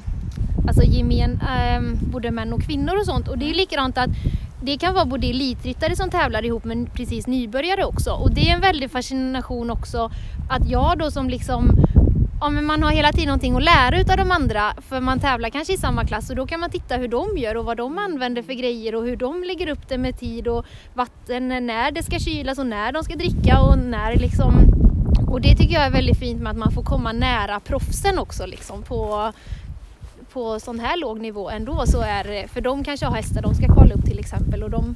alltså 0.67 0.83
gemen, 0.83 1.39
ähm, 1.59 1.99
både 2.11 2.31
män 2.31 2.53
och 2.53 2.61
kvinnor 2.61 2.97
och 2.99 3.05
sånt 3.05 3.27
och 3.27 3.37
det 3.37 3.49
är 3.49 3.53
likadant 3.53 3.97
att 3.97 4.09
det 4.61 4.77
kan 4.77 4.93
vara 4.93 5.05
både 5.05 5.27
elitryttare 5.27 5.95
som 5.95 6.09
tävlar 6.09 6.45
ihop 6.45 6.63
men 6.63 6.85
precis 6.85 7.27
nybörjare 7.27 7.85
också. 7.85 8.11
Och 8.11 8.33
det 8.33 8.49
är 8.49 8.53
en 8.53 8.61
väldig 8.61 8.91
fascination 8.91 9.69
också 9.69 10.11
att 10.49 10.69
jag 10.69 10.97
då 10.97 11.11
som 11.11 11.29
liksom 11.29 11.71
Ja, 12.41 12.49
men 12.49 12.65
man 12.65 12.83
har 12.83 12.91
hela 12.91 13.11
tiden 13.11 13.27
någonting 13.27 13.55
att 13.55 13.63
lära 13.63 13.99
utav 13.99 14.17
de 14.17 14.31
andra 14.31 14.73
för 14.89 15.01
man 15.01 15.19
tävlar 15.19 15.49
kanske 15.49 15.73
i 15.73 15.77
samma 15.77 16.05
klass 16.05 16.29
och 16.29 16.35
då 16.35 16.47
kan 16.47 16.59
man 16.59 16.69
titta 16.69 16.97
hur 16.97 17.07
de 17.07 17.37
gör 17.37 17.57
och 17.57 17.65
vad 17.65 17.77
de 17.77 17.97
använder 17.97 18.41
för 18.41 18.53
grejer 18.53 18.95
och 18.95 19.03
hur 19.05 19.15
de 19.15 19.43
lägger 19.43 19.67
upp 19.69 19.87
det 19.87 19.97
med 19.97 20.19
tid 20.19 20.47
och 20.47 20.65
vatten 20.93 21.47
när 21.47 21.91
det 21.91 22.03
ska 22.03 22.19
kylas 22.19 22.59
och 22.59 22.65
när 22.65 22.91
de 22.91 23.03
ska 23.03 23.15
dricka 23.15 23.61
och 23.61 23.77
när 23.77 24.15
liksom. 24.15 24.53
Och 25.27 25.41
det 25.41 25.55
tycker 25.55 25.73
jag 25.73 25.85
är 25.85 25.91
väldigt 25.91 26.19
fint 26.19 26.41
med 26.41 26.51
att 26.51 26.57
man 26.57 26.71
får 26.71 26.83
komma 26.83 27.11
nära 27.11 27.59
proffsen 27.59 28.19
också 28.19 28.45
liksom 28.45 28.83
på 28.83 29.31
på 30.33 30.59
sån 30.59 30.79
här 30.79 30.97
låg 30.97 31.21
nivå 31.21 31.49
ändå 31.49 31.85
så 31.85 32.01
är 32.01 32.47
för 32.47 32.61
de 32.61 32.83
kanske 32.83 33.05
har 33.05 33.15
hästar 33.15 33.41
de 33.41 33.55
ska 33.55 33.65
kvala 33.65 33.93
upp 33.93 34.05
till 34.05 34.19
exempel 34.19 34.63
och 34.63 34.69
de 34.69 34.95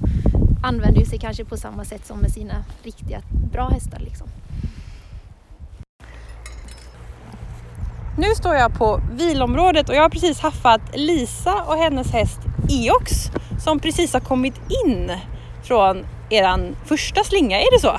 använder 0.63 0.99
ju 0.99 1.05
sig 1.05 1.19
kanske 1.19 1.45
på 1.45 1.57
samma 1.57 1.85
sätt 1.85 2.07
som 2.07 2.19
med 2.19 2.31
sina 2.31 2.65
riktiga 2.83 3.21
bra 3.51 3.69
hästar 3.69 3.99
liksom. 3.99 4.27
Nu 8.17 8.35
står 8.35 8.55
jag 8.55 8.73
på 8.73 9.01
vilområdet 9.11 9.89
och 9.89 9.95
jag 9.95 10.01
har 10.01 10.09
precis 10.09 10.39
haffat 10.39 10.81
Lisa 10.93 11.63
och 11.63 11.77
hennes 11.77 12.11
häst 12.11 12.39
Eox 12.69 13.11
som 13.63 13.79
precis 13.79 14.13
har 14.13 14.19
kommit 14.19 14.55
in 14.85 15.11
från 15.63 16.05
eran 16.29 16.75
första 16.85 17.23
slinga, 17.23 17.59
är 17.59 17.71
det 17.71 17.79
så? 17.79 17.97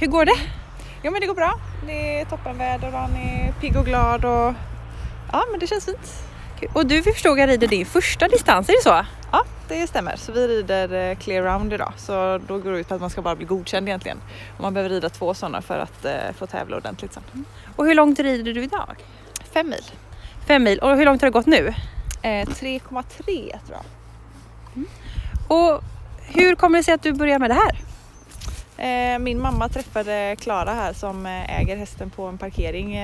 Hur 0.00 0.06
går 0.06 0.24
det? 0.24 0.36
Jo 1.02 1.12
men 1.12 1.20
det 1.20 1.26
går 1.26 1.34
bra. 1.34 1.52
Det 1.86 2.20
är 2.20 2.24
toppenväder 2.24 2.88
och 2.88 2.98
han 2.98 3.16
är 3.16 3.52
pigg 3.60 3.76
och 3.76 3.84
glad 3.84 4.24
och 4.24 4.54
ja 5.32 5.44
men 5.50 5.60
det 5.60 5.66
känns 5.66 5.84
fint. 5.84 6.31
Och 6.72 6.86
du 6.86 7.02
förstod 7.02 7.38
jag 7.38 7.48
rider 7.48 7.66
din 7.66 7.86
första 7.86 8.28
distans, 8.28 8.68
är 8.68 8.72
det 8.72 8.82
så? 8.82 9.06
Ja 9.32 9.44
det 9.68 9.86
stämmer. 9.86 10.16
Så 10.16 10.32
vi 10.32 10.48
rider 10.48 11.10
eh, 11.10 11.16
clear 11.16 11.42
round 11.42 11.72
idag 11.72 11.92
så 11.96 12.40
då 12.46 12.58
går 12.58 12.72
det 12.72 12.78
ut 12.78 12.88
på 12.88 12.94
att 12.94 13.00
man 13.00 13.10
ska 13.10 13.22
bara 13.22 13.36
bli 13.36 13.46
godkänd 13.46 13.88
egentligen. 13.88 14.18
Och 14.56 14.60
man 14.62 14.74
behöver 14.74 14.94
rida 14.94 15.08
två 15.08 15.34
sådana 15.34 15.62
för 15.62 15.78
att 15.78 16.04
eh, 16.04 16.32
få 16.38 16.46
tävla 16.46 16.76
ordentligt 16.76 17.12
sen. 17.12 17.22
Och 17.76 17.86
hur 17.86 17.94
långt 17.94 18.20
rider 18.20 18.54
du 18.54 18.62
idag? 18.62 18.96
fem 19.52 19.68
mil. 19.68 19.84
Fem 20.46 20.64
mil. 20.64 20.78
Och 20.78 20.96
hur 20.96 21.04
långt 21.04 21.22
har 21.22 21.26
det 21.26 21.32
gått 21.32 21.46
nu? 21.46 21.74
Eh, 22.22 22.28
3,3 22.28 23.58
tror 23.66 23.78
jag. 23.78 23.84
Och 25.48 25.82
hur 26.20 26.54
kommer 26.54 26.78
det 26.78 26.84
sig 26.84 26.94
att 26.94 27.02
du 27.02 27.12
börjar 27.12 27.38
med 27.38 27.50
det 27.50 27.54
här? 27.54 27.76
Eh, 28.76 29.18
min 29.18 29.40
mamma 29.40 29.68
träffade 29.68 30.36
Klara 30.40 30.74
här 30.74 30.92
som 30.92 31.26
äger 31.26 31.76
hästen 31.76 32.10
på 32.10 32.26
en 32.26 32.38
parkering 32.38 32.96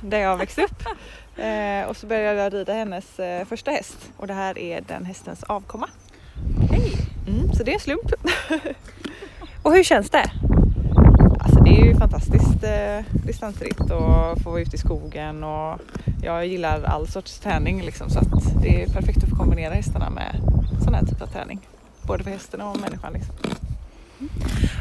där 0.00 0.18
jag 0.18 0.36
växte 0.36 0.62
upp. 0.62 0.82
Eh, 1.36 1.88
och 1.88 1.96
så 1.96 2.06
började 2.06 2.42
jag 2.42 2.54
rida 2.54 2.72
hennes 2.72 3.18
eh, 3.18 3.44
första 3.44 3.70
häst 3.70 4.10
och 4.16 4.26
det 4.26 4.34
här 4.34 4.58
är 4.58 4.80
den 4.80 5.04
hästens 5.04 5.42
avkomma. 5.42 5.88
Hej! 6.70 6.92
Mm, 7.28 7.52
så 7.52 7.62
det 7.62 7.70
är 7.70 7.74
en 7.74 7.80
slump. 7.80 8.12
Och 9.62 9.72
hur 9.72 9.84
känns 9.84 10.10
det? 10.10 10.30
Alltså 11.40 11.60
det 11.60 11.70
är 11.70 11.84
ju 11.84 11.94
fantastiskt 11.96 12.64
eh, 12.64 13.22
distansritt 13.26 13.80
och 13.80 14.42
få 14.42 14.50
vara 14.50 14.60
ute 14.60 14.76
i 14.76 14.78
skogen 14.78 15.44
och 15.44 15.78
jag 16.22 16.46
gillar 16.46 16.82
all 16.82 17.08
sorts 17.08 17.38
träning 17.38 17.82
liksom 17.82 18.10
så 18.10 18.18
att 18.18 18.62
det 18.62 18.82
är 18.82 18.86
perfekt 18.86 19.22
att 19.22 19.30
få 19.30 19.36
kombinera 19.36 19.74
hästarna 19.74 20.10
med 20.10 20.36
sån 20.84 20.94
här 20.94 21.06
typ 21.06 21.22
av 21.22 21.26
träning. 21.26 21.60
Både 22.02 22.24
för 22.24 22.30
hästen 22.30 22.60
och 22.60 22.80
människan 22.80 23.12
liksom. 23.12 23.34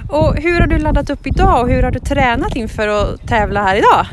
Och 0.10 0.36
hur 0.36 0.60
har 0.60 0.67
du 0.67 0.77
laddat 0.77 1.10
upp 1.10 1.27
idag 1.27 1.62
och 1.62 1.70
hur 1.70 1.84
har 1.84 1.91
du 1.91 2.00
tränat 2.00 2.55
inför 2.55 2.88
att 2.88 3.27
tävla 3.27 3.63
här 3.63 3.75
idag? 3.75 4.05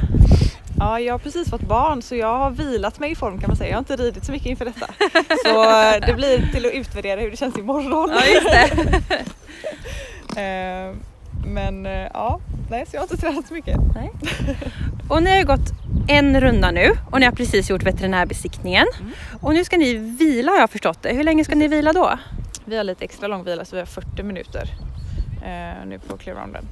Ja, 0.78 1.00
jag 1.00 1.14
har 1.14 1.18
precis 1.18 1.50
fått 1.50 1.61
barn 1.61 2.02
så 2.02 2.14
jag 2.16 2.38
har 2.38 2.50
vilat 2.50 2.99
mig 3.00 3.11
i 3.11 3.14
form 3.14 3.38
kan 3.40 3.49
man 3.49 3.56
säga. 3.56 3.68
Jag 3.70 3.76
har 3.76 3.78
inte 3.80 3.97
ridit 3.97 4.25
så 4.25 4.32
mycket 4.32 4.47
inför 4.47 4.64
detta. 4.64 4.87
Så 5.44 5.62
eh, 5.64 6.06
det 6.06 6.14
blir 6.14 6.52
till 6.52 6.66
att 6.66 6.73
utvärdera 6.73 7.20
hur 7.20 7.30
det 7.30 7.37
känns 7.37 7.58
imorgon. 7.58 8.11
Ja, 8.14 8.25
just 8.26 8.50
det. 8.50 9.25
Eh, 10.37 10.94
Men 11.47 11.87
eh, 11.87 11.92
ja, 12.14 12.40
nej 12.70 12.85
så 12.87 12.97
jag 12.97 13.00
har 13.00 13.04
inte 13.04 13.16
tränat 13.16 13.47
så 13.49 13.54
mycket. 13.54 13.76
Och 15.08 15.23
ni 15.23 15.30
har 15.30 15.37
ju 15.37 15.44
gått 15.44 15.70
en 16.08 16.40
runda 16.40 16.70
nu 16.70 16.90
och 17.11 17.20
ni 17.20 17.26
har 17.26 17.32
precis 17.32 17.70
gjort 17.70 17.82
veterinärbesiktningen. 17.82 18.87
Och 19.40 19.54
nu 19.54 19.64
ska 19.64 19.76
ni 19.76 19.94
vila 19.94 20.52
har 20.52 20.58
jag 20.58 20.70
förstått 20.70 21.02
det. 21.02 21.12
Hur 21.12 21.25
länge 21.25 21.44
ska 21.44 21.54
ni 21.54 21.68
vila 21.68 21.92
då? 21.92 22.18
Vi 22.64 22.76
har 22.76 22.85
lite 22.85 23.04
extra 23.04 23.28
lång 23.28 23.44
vila 23.44 23.64
så 23.64 23.76
vi 23.76 23.80
har 23.80 23.87
40 23.87 24.23
minuter 24.23 24.62
eh, 25.44 25.87
nu 25.87 25.99
på 25.99 26.16
clearounden. 26.16 26.64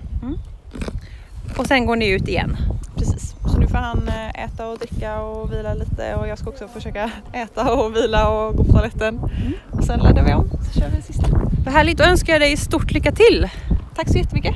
Och 1.58 1.66
sen 1.66 1.86
går 1.86 1.96
ni 1.96 2.08
ut 2.08 2.28
igen. 2.28 2.56
Precis, 2.96 3.34
så 3.52 3.58
nu 3.58 3.66
får 3.66 3.78
han 3.78 4.08
eh, 4.08 4.44
äta 4.44 4.68
och 4.68 4.78
dricka 4.78 5.20
och 5.20 5.52
vila 5.52 5.74
lite 5.74 6.14
och 6.14 6.28
jag 6.28 6.38
ska 6.38 6.50
också 6.50 6.68
försöka 6.68 7.10
äta 7.32 7.72
och 7.72 7.96
vila 7.96 8.28
och 8.28 8.56
gå 8.56 8.64
på 8.64 8.72
toaletten. 8.72 9.20
Och 9.72 9.84
sen 9.84 10.00
laddar 10.00 10.24
vi 10.24 10.32
om 10.32 10.50
så 10.72 10.80
kör 10.80 10.88
vi 10.88 10.96
en 10.96 11.02
sista. 11.02 11.26
Vad 11.64 11.74
härligt, 11.74 11.98
då 11.98 12.04
önskar 12.04 12.32
jag 12.32 12.42
dig 12.42 12.56
stort 12.56 12.92
lycka 12.92 13.12
till! 13.12 13.48
Tack 13.94 14.08
så 14.08 14.18
jättemycket! 14.18 14.54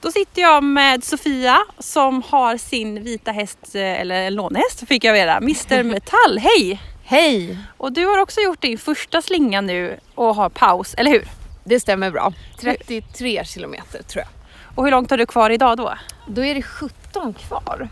Då 0.00 0.12
sitter 0.12 0.42
jag 0.42 0.64
med 0.64 1.04
Sofia 1.04 1.58
som 1.78 2.22
har 2.28 2.56
sin 2.56 3.02
vita 3.04 3.32
häst, 3.32 3.74
eh, 3.74 4.00
eller 4.00 4.30
lånehäst 4.30 4.88
fick 4.88 5.04
jag 5.04 5.12
veta, 5.12 5.36
Mr 5.36 5.82
Metall. 5.92 6.38
Hej! 6.38 6.80
Hej! 7.04 7.58
Och 7.76 7.92
du 7.92 8.06
har 8.06 8.18
också 8.18 8.40
gjort 8.40 8.62
din 8.62 8.78
första 8.78 9.22
slinga 9.22 9.60
nu 9.60 9.98
och 10.14 10.34
har 10.34 10.48
paus, 10.48 10.94
eller 10.98 11.10
hur? 11.10 11.28
Det 11.68 11.80
stämmer 11.80 12.10
bra. 12.10 12.32
33 12.60 13.44
kilometer 13.44 14.02
tror 14.02 14.24
jag. 14.24 14.28
Och 14.74 14.84
hur 14.84 14.90
långt 14.90 15.10
har 15.10 15.18
du 15.18 15.26
kvar 15.26 15.50
idag 15.50 15.76
då? 15.76 15.94
Då 16.26 16.44
är 16.44 16.54
det 16.54 16.62
17 16.62 17.34
kvar. 17.34 17.88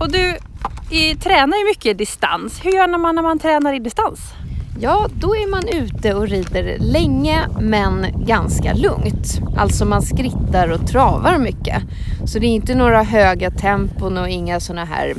Och 0.00 0.10
du 0.12 0.36
i, 0.90 1.14
tränar 1.14 1.58
ju 1.58 1.64
mycket 1.64 1.98
distans. 1.98 2.64
Hur 2.64 2.70
gör 2.70 2.98
man 2.98 3.14
när 3.14 3.22
man 3.22 3.38
tränar 3.38 3.74
i 3.74 3.78
distans? 3.78 4.20
Ja, 4.80 5.08
då 5.14 5.36
är 5.36 5.50
man 5.50 5.68
ute 5.68 6.14
och 6.14 6.28
rider 6.28 6.76
länge 6.78 7.48
men 7.60 8.06
ganska 8.26 8.74
lugnt. 8.74 9.40
Alltså 9.56 9.84
man 9.84 10.02
skrittar 10.02 10.68
och 10.68 10.86
travar 10.86 11.38
mycket. 11.38 11.82
Så 12.26 12.38
det 12.38 12.46
är 12.46 12.54
inte 12.54 12.74
några 12.74 13.02
höga 13.02 13.50
tempon 13.50 14.18
och 14.18 14.28
inga 14.28 14.60
såna 14.60 14.84
här 14.84 15.14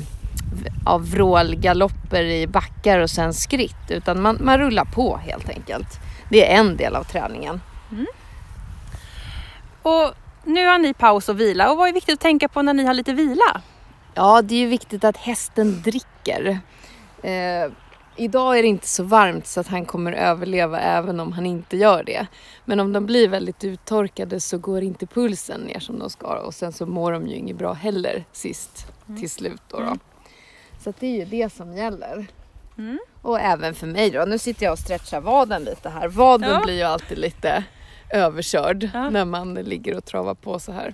av 0.86 1.12
vrålgalopper 1.12 2.24
i 2.24 2.48
backar 2.48 3.00
och 3.00 3.10
sen 3.10 3.34
skritt 3.34 3.90
utan 3.92 4.22
man, 4.22 4.38
man 4.42 4.58
rullar 4.58 4.86
på 4.86 5.18
helt 5.18 5.50
enkelt. 5.50 6.00
Det 6.34 6.52
är 6.52 6.60
en 6.60 6.78
del 6.78 6.96
av 6.96 7.04
träningen. 7.04 7.62
Och 9.82 10.14
nu 10.44 10.68
har 10.68 10.80
ni 10.80 10.94
paus 10.94 11.30
och 11.30 11.40
vila 11.40 11.72
och 11.72 11.78
vad 11.78 11.90
är 11.90 11.94
viktigt 11.94 12.14
att 12.14 12.20
tänka 12.20 12.48
på 12.48 12.62
när 12.62 12.74
ni 12.74 12.86
har 12.86 12.94
lite 12.94 13.14
vila? 13.14 13.62
Ja, 14.14 14.42
det 14.42 14.56
är 14.56 14.60
ju 14.60 14.68
viktigt 14.68 15.04
att 15.04 15.18
hästen 15.18 15.82
dricker. 15.82 16.60
Eh, 17.24 17.72
idag 18.16 18.58
är 18.58 18.62
det 18.62 18.68
inte 18.68 18.88
så 18.88 19.04
varmt 19.04 19.48
så 19.48 19.60
att 19.60 19.68
han 19.68 19.86
kommer 19.86 20.12
överleva 20.12 20.80
även 20.80 21.20
om 21.20 21.32
han 21.32 21.46
inte 21.46 21.78
gör 21.78 22.04
det. 22.04 22.28
Men 22.66 22.80
om 22.80 22.94
de 22.94 23.06
blir 23.06 23.28
väldigt 23.28 23.64
uttorkade 23.64 24.40
så 24.40 24.58
går 24.58 24.84
inte 24.84 25.06
pulsen 25.06 25.62
ner 25.62 25.80
som 25.80 26.00
de 26.00 26.10
ska 26.10 26.40
och 26.40 26.54
sen 26.54 26.74
så 26.74 26.86
mår 26.86 27.12
de 27.12 27.28
ju 27.28 27.36
inget 27.36 27.58
bra 27.58 27.74
heller 27.74 28.26
sist 28.32 28.88
till 29.20 29.30
slut. 29.30 29.62
Då, 29.68 29.80
då. 29.80 29.98
Så 30.84 30.90
att 30.90 31.00
det 31.00 31.08
är 31.08 31.18
ju 31.18 31.26
det 31.26 31.54
som 31.54 31.78
gäller. 31.78 32.28
Mm. 32.78 33.00
Och 33.22 33.40
även 33.40 33.74
för 33.74 33.88
mig 33.88 34.10
då. 34.10 34.26
Nu 34.26 34.38
sitter 34.38 34.66
jag 34.66 34.74
och 34.74 34.80
stretchar 34.80 35.22
vaden 35.22 35.64
lite 35.64 35.90
här. 35.90 36.08
Vaden 36.08 36.50
Ja. 36.54 36.62
blir 36.64 36.74
ju 36.76 36.84
alltid 36.84 37.18
lite 37.18 37.64
överkörd 38.10 38.90
Ja. 38.94 39.10
när 39.10 39.26
man 39.26 39.54
ligger 39.54 39.98
och 39.98 40.06
travar 40.06 40.34
på 40.34 40.60
så 40.60 40.72
här. 40.72 40.94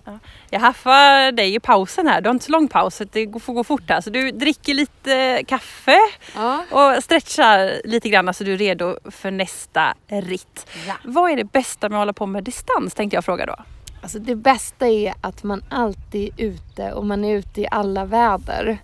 Jag 0.49 0.59
haffar 0.59 1.31
dig 1.31 1.55
i 1.55 1.59
pausen 1.59 2.07
här. 2.07 2.21
Du 2.21 2.29
har 2.29 2.33
inte 2.33 2.45
så 2.45 2.51
lång 2.51 2.67
paus 2.67 2.95
så 2.95 3.03
det 3.03 3.39
får 3.41 3.53
gå 3.53 3.63
fort 3.63 3.89
här. 3.89 4.01
Så 4.01 4.09
du 4.09 4.31
dricker 4.31 4.73
lite 4.73 5.43
kaffe 5.47 5.97
Ja. 6.35 6.63
och 6.71 7.03
stretchar 7.03 7.81
lite 7.87 8.09
grann 8.09 8.33
så 8.33 8.43
du 8.43 8.53
är 8.53 8.57
redo 8.57 8.97
för 9.11 9.31
nästa 9.31 9.93
ritt. 10.07 10.67
Ja. 10.87 10.95
Vad 11.03 11.31
är 11.31 11.35
det 11.35 11.43
bästa 11.51 11.89
med 11.89 11.95
att 11.97 12.01
hålla 12.01 12.13
på 12.13 12.25
med 12.25 12.43
distans 12.43 12.93
tänkte 12.93 13.15
jag 13.17 13.25
fråga 13.25 13.45
då? 13.45 13.55
Alltså 14.01 14.19
det 14.19 14.35
bästa 14.35 14.87
är 14.87 15.13
att 15.21 15.43
man 15.43 15.63
alltid 15.69 16.33
är 16.39 16.45
ute 16.45 16.91
och 16.91 17.05
man 17.05 17.25
är 17.25 17.35
ute 17.35 17.61
i 17.61 17.67
alla 17.71 18.05
väder. 18.05 18.77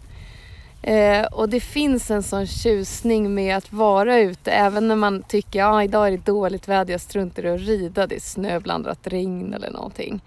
Eh, 0.87 1.25
och 1.25 1.49
det 1.49 1.59
finns 1.59 2.11
en 2.11 2.23
sån 2.23 2.47
tjusning 2.47 3.33
med 3.33 3.57
att 3.57 3.73
vara 3.73 4.19
ute 4.19 4.51
även 4.51 4.87
när 4.87 4.95
man 4.95 5.23
tycker 5.23 5.59
ja 5.59 5.83
idag 5.83 6.07
är 6.07 6.11
det 6.11 6.25
dåligt 6.25 6.67
väder, 6.67 6.93
jag 6.93 7.01
struntar 7.01 7.45
i 7.45 7.49
att 7.49 7.59
rida, 7.59 8.07
det 8.07 8.15
är 8.15 8.19
snöblandat 8.19 8.99
regn 9.03 9.53
eller 9.53 9.71
någonting. 9.71 10.21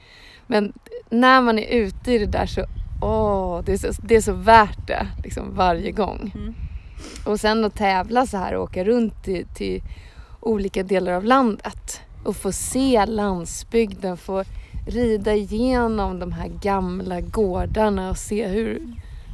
Men 0.47 0.73
när 1.11 1.41
man 1.41 1.59
är 1.59 1.69
ute 1.69 2.13
i 2.13 2.19
det 2.19 2.27
där 2.27 2.47
så, 2.47 2.65
åh, 3.03 3.63
det, 3.65 3.73
är 3.73 3.77
så 3.77 4.03
det 4.03 4.17
är 4.17 4.21
så 4.21 4.33
värt 4.33 4.87
det 4.87 5.07
liksom 5.25 5.55
varje 5.55 5.91
gång. 5.91 6.33
Mm. 6.35 6.55
Och 7.25 7.41
sen 7.41 7.65
att 7.65 7.77
tävla 7.77 8.27
så 8.27 8.37
här 8.37 8.55
och 8.55 8.63
åka 8.63 8.85
runt 8.85 9.25
till, 9.25 9.47
till 9.55 9.83
olika 10.41 10.83
delar 10.83 11.13
av 11.13 11.25
landet 11.25 12.01
och 12.25 12.37
få 12.37 12.53
se 12.53 13.07
landsbygden, 13.07 14.17
få 14.17 14.45
rida 14.89 15.35
igenom 15.35 16.19
de 16.19 16.33
här 16.33 16.49
gamla 16.49 17.21
gårdarna 17.21 18.11
och 18.11 18.19
se 18.19 18.47
hur, 18.47 18.83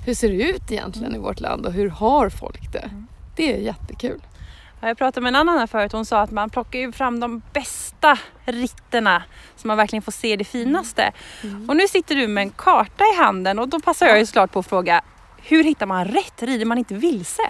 hur 0.04 0.14
ser 0.14 0.28
det 0.28 0.34
ut 0.34 0.72
egentligen 0.72 1.14
i 1.14 1.18
vårt 1.18 1.40
land 1.40 1.66
och 1.66 1.72
hur 1.72 1.88
har 1.88 2.28
folk 2.28 2.72
det? 2.72 2.90
Det 3.36 3.52
är 3.52 3.58
jättekul. 3.58 4.20
Ja, 4.80 4.88
Jag 4.88 4.98
pratade 4.98 5.22
med 5.22 5.28
en 5.28 5.36
annan 5.36 5.58
här 5.58 5.66
förut. 5.66 5.92
Hon 5.92 6.04
sa 6.06 6.20
att 6.20 6.30
man 6.30 6.50
plockar 6.50 6.78
ju 6.78 6.92
fram 6.92 7.20
de 7.20 7.42
bästa 7.52 8.18
ritterna 8.44 9.22
så 9.56 9.66
man 9.68 9.76
verkligen 9.76 10.02
får 10.02 10.12
se 10.12 10.36
det 10.36 10.44
finaste. 10.44 11.12
Och 11.68 11.76
nu 11.76 11.88
sitter 11.88 12.14
du 12.14 12.28
med 12.28 12.42
en 12.42 12.50
karta 12.50 13.04
i 13.04 13.16
handen 13.18 13.58
och 13.58 13.68
då 13.68 13.80
passar 13.80 14.06
jag 14.06 14.18
ju 14.18 14.26
såklart 14.26 14.52
på 14.52 14.58
att 14.58 14.66
fråga 14.66 15.02
hur 15.46 15.64
hittar 15.64 15.86
man 15.86 16.04
rätt? 16.04 16.42
Rider 16.42 16.64
man 16.64 16.78
inte 16.78 16.94
vilse? 16.94 17.42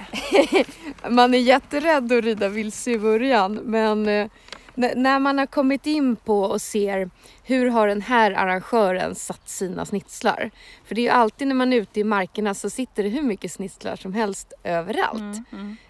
Man 1.09 1.35
är 1.35 1.39
jätterädd 1.39 2.13
att 2.13 2.25
rida 2.25 2.49
vilse 2.49 2.91
i 2.91 2.99
början 2.99 3.55
men 3.55 4.09
eh, 4.09 4.27
när 4.75 5.19
man 5.19 5.39
har 5.39 5.47
kommit 5.47 5.87
in 5.87 6.17
på 6.17 6.41
och 6.43 6.63
ser 6.63 7.11
hur 7.43 7.71
har 7.71 7.89
den 7.89 8.03
här 8.03 8.31
arrangören 8.33 9.15
satt 9.15 9.49
sina 9.49 9.85
snitslar? 9.85 10.51
För 10.85 10.95
det 10.95 11.01
är 11.01 11.03
ju 11.03 11.09
alltid 11.09 11.49
när 11.49 11.55
man 11.55 11.73
är 11.73 11.77
ute 11.77 12.01
i 12.01 12.05
markerna 12.05 12.55
så 12.55 12.71
sitter 12.71 13.03
det 13.03 13.09
hur 13.09 13.23
mycket 13.23 13.53
snitslar 13.53 13.97
som 13.97 14.13
helst 14.13 14.53
överallt. 14.65 15.39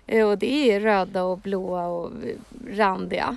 Eh, 0.07 0.27
Och 0.29 0.39
det 0.39 0.73
är 0.73 0.81
röda 0.81 1.23
och 1.25 1.39
blåa 1.39 1.87
och 1.87 2.11
randiga. 2.71 3.37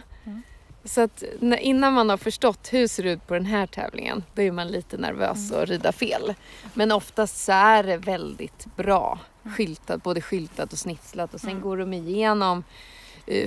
Så 0.84 1.02
att 1.02 1.24
innan 1.60 1.94
man 1.94 2.10
har 2.10 2.18
förstått 2.18 2.70
hur 2.74 2.80
det 2.80 2.88
ser 2.88 3.06
ut 3.06 3.28
på 3.28 3.34
den 3.34 3.46
här 3.46 3.68
tävlingen 3.68 4.24
då 4.34 4.42
är 4.42 4.52
man 4.52 4.68
lite 4.68 4.98
nervös 4.98 5.52
och 5.52 5.68
rida 5.68 5.92
fel. 5.92 6.34
Men 6.74 6.92
oftast 6.92 7.44
så 7.46 7.52
är 7.52 7.84
det 7.84 7.98
väldigt 7.98 8.68
bra 8.76 9.20
skyltat, 9.58 10.04
både 10.04 10.22
skyltat 10.22 10.74
och 10.74 10.80
snitslat 10.80 11.34
och 11.34 11.40
sen 11.42 11.62
går 11.62 11.78
de 11.78 11.94
igenom 11.94 12.64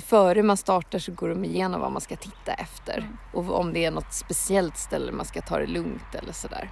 Före 0.06 0.42
man 0.42 0.56
startar 0.56 0.98
så 0.98 1.12
går 1.12 1.28
de 1.28 1.44
igenom 1.44 1.80
vad 1.80 1.92
man 1.92 2.00
ska 2.00 2.16
titta 2.16 2.52
efter 2.52 3.08
och 3.32 3.60
om 3.60 3.72
det 3.72 3.84
är 3.84 3.90
något 3.90 4.12
speciellt 4.14 4.76
ställe 4.76 5.12
man 5.12 5.26
ska 5.26 5.40
ta 5.40 5.58
det 5.58 5.66
lugnt 5.66 6.14
eller 6.14 6.32
sådär. 6.32 6.70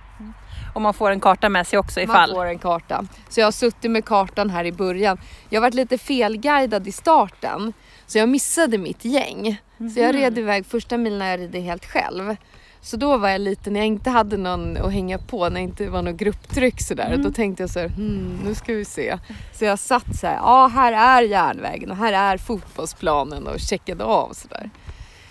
Och 0.74 0.80
man 0.82 0.94
får 0.94 1.10
en 1.10 1.20
karta 1.20 1.48
med 1.48 1.66
sig 1.66 1.78
också 1.78 2.00
Man 2.00 2.04
ifall. 2.04 2.30
får 2.30 2.46
en 2.46 2.58
karta. 2.58 3.04
Så 3.28 3.40
jag 3.40 3.46
har 3.46 3.52
suttit 3.52 3.90
med 3.90 4.04
kartan 4.04 4.50
här 4.50 4.64
i 4.64 4.72
början. 4.72 5.18
Jag 5.48 5.60
har 5.60 5.62
varit 5.66 5.74
lite 5.74 5.98
felguidad 5.98 6.88
i 6.88 6.92
starten. 6.92 7.72
Så 8.06 8.18
jag 8.18 8.28
missade 8.28 8.78
mitt 8.78 9.04
gäng. 9.04 9.60
Så 9.94 10.00
jag 10.00 10.14
red 10.14 10.38
iväg 10.38 10.66
första 10.66 10.96
milen 10.98 11.18
när 11.18 11.30
jag 11.30 11.40
red 11.40 11.62
helt 11.62 11.84
själv. 11.84 12.36
Så 12.80 12.96
då 12.96 13.16
var 13.16 13.28
jag 13.28 13.40
lite, 13.40 13.70
när 13.70 13.80
jag 13.80 13.86
inte 13.86 14.10
hade 14.10 14.36
någon 14.36 14.76
att 14.76 14.92
hänga 14.92 15.18
på, 15.18 15.48
när 15.48 15.50
det 15.50 15.60
inte 15.60 15.90
var 15.90 16.02
något 16.02 16.16
grupptryck 16.16 16.82
sådär. 16.82 17.16
Då 17.22 17.30
tänkte 17.30 17.62
jag 17.62 17.70
så 17.70 17.78
här, 17.78 17.88
hmm, 17.88 18.40
nu 18.44 18.54
ska 18.54 18.74
vi 18.74 18.84
se. 18.84 19.18
Så 19.52 19.64
jag 19.64 19.78
satt 19.78 20.16
så 20.20 20.26
här, 20.26 20.34
ja 20.34 20.66
här 20.66 20.92
är 20.92 21.22
järnvägen 21.22 21.90
och 21.90 21.96
här 21.96 22.12
är 22.12 22.38
fotbollsplanen 22.38 23.46
och 23.46 23.60
checkade 23.60 24.04
av 24.04 24.32
sådär. 24.32 24.70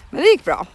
Men 0.09 0.21
det 0.21 0.27
gick 0.27 0.45
bra. 0.45 0.65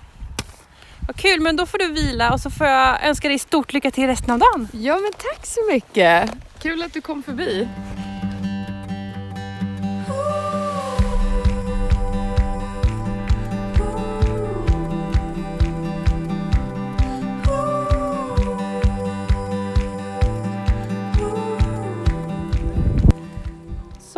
Vad 1.06 1.16
kul, 1.16 1.40
men 1.40 1.56
då 1.56 1.66
får 1.66 1.78
du 1.78 1.92
vila 1.92 2.32
och 2.32 2.40
så 2.40 2.50
får 2.50 2.66
jag 2.66 3.04
önska 3.04 3.28
dig 3.28 3.38
stort 3.38 3.72
lycka 3.72 3.90
till 3.90 4.06
resten 4.06 4.30
av 4.30 4.38
dagen. 4.38 4.68
Ja 4.72 4.98
men 4.98 5.12
tack 5.12 5.46
så 5.46 5.60
mycket. 5.72 6.30
Kul 6.58 6.82
att 6.82 6.92
du 6.92 7.00
kom 7.00 7.22
förbi. 7.22 7.68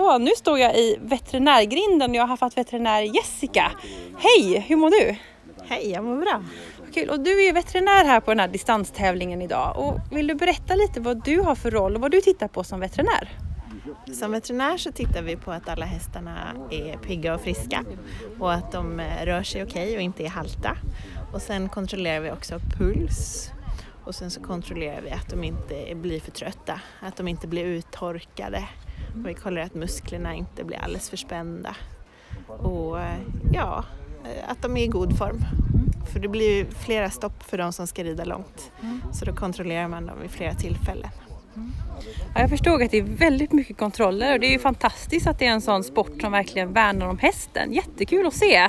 Så, 0.04 0.18
nu 0.18 0.30
står 0.36 0.58
jag 0.58 0.76
i 0.76 0.98
veterinärgrinden 1.00 2.10
och 2.10 2.16
jag 2.16 2.26
har 2.26 2.36
haft 2.36 2.58
veterinär 2.58 3.02
Jessica. 3.02 3.72
Hej, 4.18 4.60
hur 4.68 4.76
mår 4.76 4.90
du? 4.90 5.16
Hej, 5.64 5.90
jag 5.90 6.04
mår 6.04 6.16
bra. 6.16 6.44
Kul. 6.94 7.10
Och 7.10 7.20
du 7.20 7.46
är 7.46 7.52
veterinär 7.52 8.04
här 8.04 8.20
på 8.20 8.30
den 8.30 8.40
här 8.40 8.48
distanstävlingen 8.48 9.42
idag. 9.42 9.74
Och 9.78 10.16
vill 10.16 10.26
du 10.26 10.34
berätta 10.34 10.74
lite 10.74 11.00
vad 11.00 11.24
du 11.24 11.40
har 11.40 11.54
för 11.54 11.70
roll 11.70 11.94
och 11.94 12.00
vad 12.00 12.10
du 12.10 12.20
tittar 12.20 12.48
på 12.48 12.64
som 12.64 12.80
veterinär? 12.80 13.28
Som 14.12 14.32
veterinär 14.32 14.76
så 14.76 14.92
tittar 14.92 15.22
vi 15.22 15.36
på 15.36 15.52
att 15.52 15.68
alla 15.68 15.86
hästarna 15.86 16.54
är 16.70 16.96
pigga 16.96 17.34
och 17.34 17.40
friska 17.40 17.84
och 18.40 18.52
att 18.52 18.72
de 18.72 19.00
eh, 19.00 19.24
rör 19.24 19.42
sig 19.42 19.62
okej 19.62 19.96
och 19.96 20.02
inte 20.02 20.24
är 20.24 20.28
halta. 20.28 20.76
Och 21.32 21.42
sen 21.42 21.68
kontrollerar 21.68 22.20
vi 22.20 22.30
också 22.30 22.58
puls 22.78 23.50
och 24.04 24.14
sen 24.14 24.30
så 24.30 24.42
kontrollerar 24.42 25.00
vi 25.00 25.10
att 25.10 25.30
de 25.30 25.44
inte 25.44 25.94
blir 25.94 26.20
för 26.20 26.30
trötta, 26.30 26.80
att 27.00 27.16
de 27.16 27.28
inte 27.28 27.46
blir 27.46 27.64
uttorkade. 27.64 28.68
Och 29.20 29.28
vi 29.28 29.34
kollar 29.34 29.62
att 29.62 29.74
musklerna 29.74 30.34
inte 30.34 30.64
blir 30.64 30.78
alldeles 30.78 31.10
för 31.10 31.16
spända. 31.16 31.76
Och 32.46 33.00
eh, 33.00 33.18
ja, 33.52 33.84
eh, 34.24 34.50
att 34.50 34.62
de 34.62 34.76
är 34.76 34.84
i 34.84 34.86
god 34.86 35.18
form. 35.18 35.44
För 36.12 36.20
det 36.20 36.28
blir 36.28 36.56
ju 36.56 36.66
flera 36.70 37.10
stopp 37.10 37.42
för 37.42 37.58
de 37.58 37.72
som 37.72 37.86
ska 37.86 38.04
rida 38.04 38.24
långt. 38.24 38.72
Så 39.12 39.24
då 39.24 39.32
kontrollerar 39.32 39.88
man 39.88 40.06
dem 40.06 40.16
vid 40.22 40.30
flera 40.30 40.54
tillfällen. 40.54 41.10
Ja, 42.34 42.40
jag 42.40 42.50
förstod 42.50 42.82
att 42.82 42.90
det 42.90 42.98
är 42.98 43.02
väldigt 43.02 43.52
mycket 43.52 43.76
kontroller 43.76 44.32
och 44.32 44.40
det 44.40 44.46
är 44.46 44.50
ju 44.50 44.58
fantastiskt 44.58 45.26
att 45.26 45.38
det 45.38 45.46
är 45.46 45.50
en 45.50 45.60
sån 45.60 45.84
sport 45.84 46.20
som 46.20 46.32
verkligen 46.32 46.72
värnar 46.72 47.06
om 47.06 47.18
hästen. 47.18 47.72
Jättekul 47.72 48.26
att 48.26 48.34
se! 48.34 48.68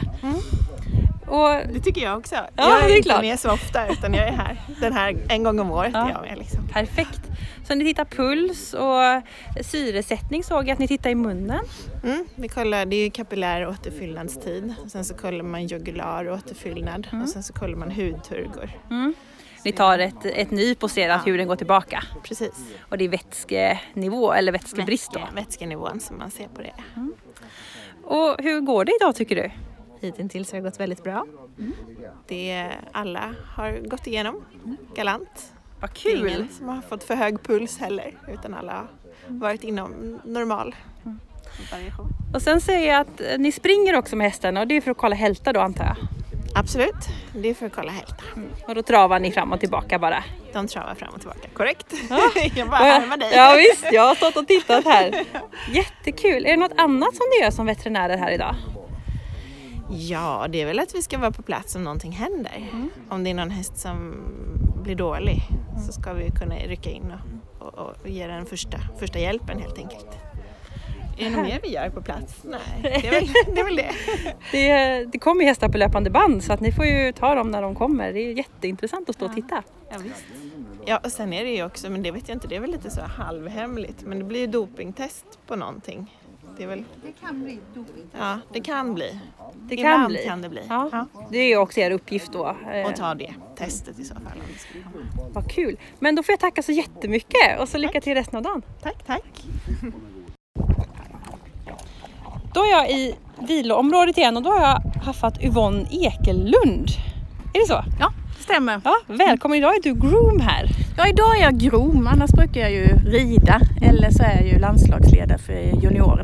Och 1.28 1.74
Det 1.74 1.80
tycker 1.80 2.02
jag 2.02 2.18
också. 2.18 2.36
Ja, 2.36 2.50
jag 2.56 2.84
är, 2.84 2.88
det 2.88 2.94
är 2.94 2.98
inte 2.98 3.10
klart. 3.10 3.22
med 3.22 3.40
så 3.40 3.52
ofta 3.52 3.88
utan 3.88 4.14
jag 4.14 4.28
är 4.28 4.32
här 4.32 4.58
den 4.82 4.94
här 4.94 5.18
en 5.30 5.44
gång 5.44 5.60
om 5.60 5.72
året. 5.72 5.92
Ja. 5.94 6.06
är 6.08 6.12
Jag 6.12 6.22
med, 6.22 6.38
liksom. 6.38 6.68
perfekt! 6.68 7.22
Så 7.68 7.76
ni 7.76 7.84
tittar 7.86 8.06
puls 8.06 8.74
och 8.74 9.22
syresättning 9.66 10.44
såg 10.44 10.68
jag 10.68 10.74
att 10.74 10.80
ni 10.80 10.88
tittar 10.88 11.10
i 11.10 11.16
munnen. 11.16 11.66
mm, 12.04 12.26
vi 12.36 12.48
kollar, 12.48 12.86
det 12.86 12.96
är 12.96 13.10
kapillär 13.10 13.68
återfyllnadstid. 13.68 14.74
Sen 14.88 15.06
så 15.06 15.14
kollar 15.16 15.44
man 15.44 15.68
jugular 15.68 16.30
återfyllnad 16.32 17.08
och 17.24 17.30
sen 17.30 17.44
så 17.44 17.54
kollar 17.54 17.76
man 17.76 17.92
hudturgor. 17.92 18.70
Ni 19.64 19.72
tar 19.72 20.00
ett, 20.00 20.26
ett 20.26 20.52
nyp 20.52 20.84
och 20.84 20.92
ser 20.92 21.10
att 21.10 21.28
huden 21.28 21.48
går 21.48 21.56
tillbaka. 21.56 22.04
Precis. 22.24 22.54
Och 22.90 22.98
det 22.98 23.06
är 23.06 23.10
vätskenivå 23.10 24.34
eller 24.34 24.52
vätskebrist 24.52 25.12
då. 25.14 25.20
Vätske, 25.20 25.36
vätskenivån 25.36 26.00
som 26.00 26.18
man 26.18 26.32
ser 26.32 26.48
på 26.48 26.62
det. 26.62 26.74
Och 28.04 28.36
hur 28.40 28.60
går 28.62 28.86
det 28.86 28.92
idag 29.02 29.16
tycker 29.16 29.36
du? 29.36 29.52
Hittills 30.06 30.52
har 30.52 30.60
det 30.60 30.64
gått 30.70 30.80
väldigt 30.80 31.04
bra. 31.04 31.26
Det 32.28 32.72
alla 32.92 33.36
har 33.56 33.90
gått 33.90 34.08
igenom 34.08 34.46
galant. 34.96 35.52
Vad 35.82 35.90
Det 36.04 36.10
är 36.10 36.16
kul! 36.16 36.28
ingen 36.28 36.50
som 36.50 36.68
har 36.70 36.82
fått 36.82 37.04
för 37.04 37.16
hög 37.16 37.44
puls 37.44 37.78
heller 37.78 38.12
utan 38.28 38.54
alla 38.54 38.74
har 38.74 38.88
varit 39.28 39.64
inom 39.64 40.20
normal 40.24 40.76
variation. 41.72 42.08
Och 42.34 42.42
sen 42.42 42.62
säger 42.62 42.92
jag 42.94 43.02
att 43.02 43.22
eh, 43.22 43.28
ni 43.38 43.52
springer 43.52 43.96
också 43.98 44.16
med 44.16 44.28
hästen 44.28 44.58
och 44.58 44.68
det 44.68 44.78
är 44.78 44.82
för 44.82 44.92
att 44.92 44.98
kolla 44.98 45.16
hälta 45.16 45.54
då 45.54 45.60
antar 45.60 45.86
jag. 45.86 45.96
Absolut, 46.58 46.96
det 47.34 47.50
är 47.50 47.54
för 47.54 47.66
att 47.66 47.74
kolla 47.74 47.92
hälta. 47.92 48.24
Och 48.68 48.76
då 48.76 48.84
travar 48.84 49.20
ni 49.20 49.32
fram 49.32 49.52
och 49.52 49.60
tillbaka 49.60 50.00
bara. 50.00 50.24
De 50.54 50.68
travar 50.68 50.96
fram 50.96 51.14
och 51.14 51.20
tillbaka, 51.20 51.48
korrekt. 51.54 51.94
jag 52.56 52.70
bara 52.70 52.88
Ja, 52.88 52.94
härmar 52.94 53.18
dig. 53.18 53.32
Ja 53.36 53.56
visst, 53.58 53.86
jag 53.92 54.02
har 54.08 54.16
stått 54.16 54.38
och 54.38 54.48
tittat 54.48 54.86
här. 54.86 55.24
Jättekul! 55.72 56.46
Är 56.46 56.50
det 56.50 56.58
något 56.58 56.78
annat 56.78 57.16
som 57.16 57.26
ni 57.32 57.44
gör 57.44 57.52
som 57.52 57.66
veterinärer 57.66 58.18
här 58.18 58.32
idag? 58.32 58.56
Ja, 59.90 60.48
det 60.50 60.62
är 60.62 60.66
väl 60.66 60.80
att 60.80 60.96
vi 60.96 61.02
ska 61.02 61.18
vara 61.18 61.32
på 61.32 61.42
plats 61.42 61.76
om 61.76 61.84
någonting 61.84 62.12
händer. 62.12 62.70
Om 63.10 63.24
det 63.24 63.30
är 63.30 63.34
någon 63.34 63.50
häst 63.50 63.78
som 63.78 64.16
blir 64.84 64.96
dålig 64.96 65.42
så 65.86 65.92
ska 66.02 66.14
vi 66.14 66.32
kunna 66.32 66.56
rycka 66.56 66.90
in 66.90 67.14
och, 67.60 67.68
och, 67.68 67.96
och 68.02 68.10
ge 68.10 68.28
den 68.28 68.46
första, 68.46 68.78
första 69.00 69.20
hjälpen 69.20 69.60
helt 69.60 69.78
enkelt. 69.78 70.08
Är 71.18 71.24
det 71.24 71.30
något 71.36 71.46
mer 71.46 71.60
vi 71.64 71.70
gör 71.74 71.90
på 71.90 72.02
plats? 72.02 72.36
Nej, 72.44 72.62
det 72.82 73.08
är 73.08 73.12
väl 73.12 73.28
det. 73.28 73.62
Är 73.62 73.64
väl 73.64 73.76
det. 73.76 73.92
Det, 74.52 75.06
det 75.06 75.20
kommer 75.20 75.46
hästar 75.46 75.70
på 75.70 75.78
löpande 75.78 76.10
band 76.10 76.44
så 76.44 76.54
att 76.54 76.60
ni 76.60 76.72
får 76.72 76.86
ju 76.86 77.12
ta 77.12 77.36
dem 77.36 77.52
när 77.52 77.62
de 77.62 77.76
kommer. 77.76 78.14
Det 78.14 78.20
är 78.20 78.32
jätteintressant 78.38 79.10
att 79.10 79.16
stå 79.16 79.26
och 79.26 79.34
titta. 79.34 79.64
Ja, 79.92 79.98
visst. 80.04 80.26
ja, 80.86 81.00
och 81.04 81.12
sen 81.12 81.34
är 81.34 81.44
det 81.44 81.52
ju 81.52 81.66
också, 81.66 81.90
men 81.90 82.04
det 82.04 82.12
vet 82.12 82.30
jag 82.30 82.36
inte, 82.36 82.48
det 82.48 82.56
är 82.56 82.60
väl 82.60 82.72
lite 82.72 82.90
så 82.90 83.02
halvhemligt, 83.02 84.02
men 84.02 84.20
det 84.20 84.26
blir 84.26 84.40
ju 84.40 84.48
dopingtest 84.48 85.26
på 85.48 85.56
någonting. 85.56 86.12
Det 86.58 86.64
är 86.64 86.68
väl, 86.68 86.84
Det 87.04 87.12
kan 87.28 87.44
bli 87.44 87.60
doping. 87.76 88.04
ja, 88.20 88.38
det 88.54 88.60
kan 88.60 88.94
bli. 88.94 89.20
Det 89.62 89.76
kan 89.78 89.86
Ibland 89.86 90.08
bli. 90.08 90.18
kan 90.26 90.42
det 90.42 90.50
bli. 90.50 90.62
Ja, 90.70 90.90
Ja. 90.92 91.06
Det 91.32 91.38
är 91.38 91.58
också 91.58 91.80
er 91.80 91.92
uppgift 91.92 92.32
då. 92.34 92.56
Eh, 92.74 92.86
Och 92.90 92.96
ta 92.96 93.14
det 93.16 93.34
testet 93.58 94.00
i 94.00 94.04
så 94.04 94.14
fall. 94.14 94.24
Vad 95.34 95.52
kul! 95.52 95.78
Men 96.00 96.16
då 96.16 96.24
får 96.24 96.34
jag 96.34 96.40
tacka 96.40 96.64
så 96.64 96.72
jättemycket 96.72 97.60
och 97.60 97.70
så 97.70 97.78
lycka 97.78 98.02
till 98.02 98.14
resten 98.14 98.38
av 98.38 98.44
dagen. 98.44 98.62
Tack, 98.82 99.04
tack. 99.08 99.44
Då 102.54 102.62
är 102.64 102.72
jag 102.72 102.90
i 102.92 103.16
viloområdet 103.48 104.18
igen 104.18 104.38
och 104.38 104.44
då 104.44 104.50
har 104.50 104.62
jag 104.68 104.82
haffat 105.04 105.44
Yvonne 105.44 105.88
Ekelund. 105.92 106.90
Är 107.54 107.60
det 107.60 107.68
så? 107.68 107.84
Ja, 108.00 108.12
det 108.38 108.44
stämmer. 108.44 108.82
Ja, 108.84 108.96
välkommen! 109.08 109.58
Idag 109.58 109.76
är 109.76 109.82
du 109.84 109.94
groom 109.94 110.40
här. 110.40 110.66
Ja, 110.98 111.08
idag 111.08 111.38
är 111.38 111.42
jag 111.42 111.58
groom, 111.60 112.08
annars 112.08 112.32
brukar 112.32 112.62
jag 112.62 112.72
ju 112.72 112.86
rida 113.06 113.60
eller 113.82 114.10
så 114.12 114.24
är 114.24 114.36
jag 114.36 114.48
ju 114.48 114.60
landslagsledare 114.60 115.38
för 115.38 115.54
juniorerna. 115.54 116.15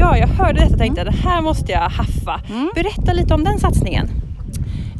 Ja, 0.00 0.16
jag 0.18 0.26
hörde 0.28 0.60
detta 0.60 0.72
och 0.72 0.78
tänkte 0.78 1.00
att 1.02 1.06
det 1.06 1.28
här 1.28 1.42
måste 1.42 1.72
jag 1.72 1.80
haffa. 1.80 2.40
Mm. 2.48 2.70
Berätta 2.74 3.12
lite 3.12 3.34
om 3.34 3.44
den 3.44 3.58
satsningen. 3.60 4.10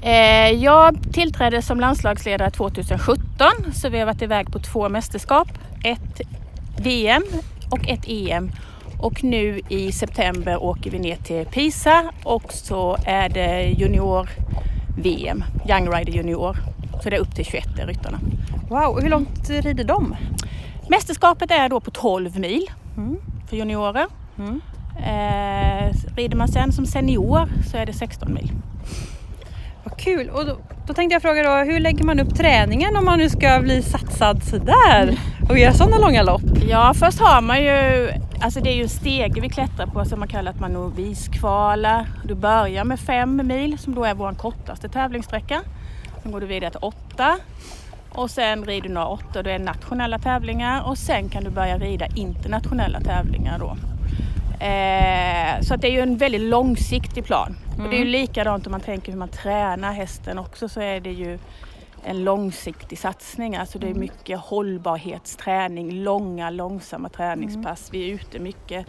Eh, 0.03 0.51
jag 0.51 1.13
tillträdde 1.13 1.63
som 1.63 1.81
landslagsledare 1.81 2.51
2017 2.51 3.47
så 3.73 3.89
vi 3.89 3.99
har 3.99 4.07
varit 4.07 4.23
iväg 4.23 4.53
på 4.53 4.59
två 4.59 4.89
mästerskap. 4.89 5.49
Ett 5.85 6.21
VM 6.79 7.23
och 7.71 7.89
ett 7.89 8.05
EM. 8.09 8.51
Och 8.99 9.25
nu 9.25 9.61
i 9.69 9.93
september 9.93 10.63
åker 10.63 10.91
vi 10.91 10.99
ner 10.99 11.17
till 11.17 11.47
Pisa 11.47 12.05
och 12.23 12.53
så 12.53 12.97
är 13.07 13.29
det 13.29 13.63
junior-VM, 13.65 15.45
Young 15.69 15.89
Rider 15.95 16.13
Junior. 16.13 16.57
Så 17.03 17.11
det 17.11 17.17
är 17.17 17.21
upp 17.21 17.35
till 17.35 17.45
21 17.45 17.65
ryttarna. 17.87 18.21
Wow, 18.69 19.01
hur 19.03 19.09
långt 19.09 19.51
rider 19.51 19.85
de? 19.85 20.17
Mästerskapet 20.89 21.51
är 21.51 21.69
då 21.69 21.81
på 21.81 21.91
12 21.91 22.39
mil 22.39 22.71
Mm. 22.97 23.17
för 23.49 23.57
juniorer. 23.57 24.07
Mm. 24.39 24.61
Eh, 25.07 25.95
rider 26.17 26.37
man 26.37 26.49
sen 26.49 26.73
som 26.73 26.87
senior 26.87 27.49
så 27.71 27.77
är 27.77 27.87
det 27.87 27.93
16 27.93 28.35
mil. 28.35 28.53
Vad 29.85 29.99
kul! 29.99 30.31
Och 30.31 30.47
då, 30.47 30.57
då 30.87 30.95
tänkte 30.95 31.15
jag 31.15 31.23
fråga 31.23 31.43
då, 31.43 31.73
hur 31.73 31.81
lägger 31.81 32.05
man 32.05 32.21
upp 32.21 32.35
träningen 32.35 32.97
om 32.97 33.05
man 33.05 33.19
nu 33.19 33.29
ska 33.29 33.61
bli 33.61 33.83
satsad 33.83 34.43
sådär 34.43 35.19
och 35.49 35.59
göra 35.59 35.73
sådana 35.73 35.99
långa 35.99 36.23
lopp? 36.23 36.43
Ja, 36.69 36.95
först 36.95 37.21
har 37.21 37.41
man 37.41 37.63
ju, 37.63 38.11
alltså 38.41 38.61
det 38.61 38.71
är 38.71 38.75
ju 38.75 38.83
en 38.83 38.89
stege 38.89 39.41
vi 39.41 39.49
klättrar 39.49 39.87
på 39.87 40.05
som 40.05 40.19
man 40.19 40.29
kallar 40.29 40.51
att 40.53 40.61
man 40.61 40.73
noviskvalar. 40.73 42.07
Du 42.25 42.35
börjar 42.35 42.85
med 42.85 43.01
fem 43.01 43.47
mil 43.47 43.79
som 43.79 43.95
då 43.95 44.05
är 44.05 44.15
vår 44.15 44.33
kortaste 44.33 44.89
tävlingssträcka. 44.89 45.63
Sen 46.23 46.33
går 46.33 46.41
du 46.41 46.47
vidare 46.47 46.71
till 46.71 46.81
åtta 46.83 47.39
och 48.13 48.31
sen 48.31 48.65
rider 48.65 48.89
du 48.89 48.95
några 48.95 49.09
åtta, 49.09 49.43
det 49.43 49.53
är 49.53 49.59
nationella 49.59 50.19
tävlingar 50.19 50.83
och 50.83 50.99
sen 50.99 51.29
kan 51.29 51.45
du 51.45 51.51
börja 51.51 51.79
rida 51.79 52.07
internationella 52.07 53.01
tävlingar 53.01 53.59
då. 53.59 53.77
Eh, 54.61 55.61
så 55.61 55.75
att 55.75 55.81
det 55.81 55.89
är 55.89 55.93
ju 55.93 56.01
en 56.01 56.17
väldigt 56.17 56.41
långsiktig 56.41 57.25
plan. 57.25 57.57
Och 57.79 57.91
det 57.91 57.97
är 57.97 57.99
ju 57.99 58.05
likadant 58.05 58.67
om 58.67 58.71
man 58.71 58.81
tänker 58.81 59.13
hur 59.13 59.19
man 59.19 59.29
tränar 59.29 59.93
hästen 59.93 60.39
också 60.39 60.69
så 60.69 60.81
är 60.81 61.01
det 61.01 61.13
ju 61.13 61.39
en 62.05 62.25
långsiktig 62.25 62.99
satsning. 62.99 63.57
Alltså 63.57 63.79
det 63.79 63.89
är 63.89 63.95
mycket 63.95 64.39
hållbarhetsträning, 64.39 66.03
långa 66.03 66.51
långsamma 66.51 67.09
träningspass. 67.09 67.89
Vi 67.93 68.11
är 68.11 68.15
ute 68.15 68.39
mycket. 68.39 68.87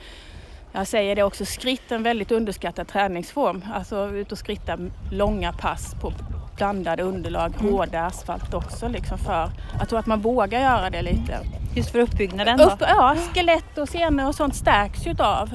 Jag 0.73 0.88
säger 0.88 1.15
det 1.15 1.23
också, 1.23 1.45
skritt 1.45 1.91
är 1.91 1.95
en 1.95 2.03
väldigt 2.03 2.31
underskattad 2.31 2.88
träningsform. 2.88 3.65
Alltså 3.73 4.10
ut 4.10 4.31
och 4.31 4.38
skritta 4.38 4.77
långa 5.12 5.53
pass 5.53 5.95
på 6.01 6.13
blandade 6.55 7.03
underlag, 7.03 7.53
hårda 7.60 8.05
asfalt 8.05 8.53
också 8.53 8.88
liksom 8.88 9.17
för, 9.17 9.49
jag 9.79 9.89
tror 9.89 9.99
att 9.99 10.05
man 10.05 10.21
vågar 10.21 10.60
göra 10.60 10.89
det 10.89 11.01
lite. 11.01 11.39
Just 11.75 11.91
för 11.91 11.99
uppbyggnaden 11.99 12.57
då? 12.57 12.63
Upp, 12.63 12.81
ja, 12.81 13.15
skelett 13.34 13.77
och 13.77 13.89
senor 13.89 14.27
och 14.27 14.36
sånt 14.36 14.55
stärks 14.55 15.07
ju 15.07 15.12
utav. 15.12 15.49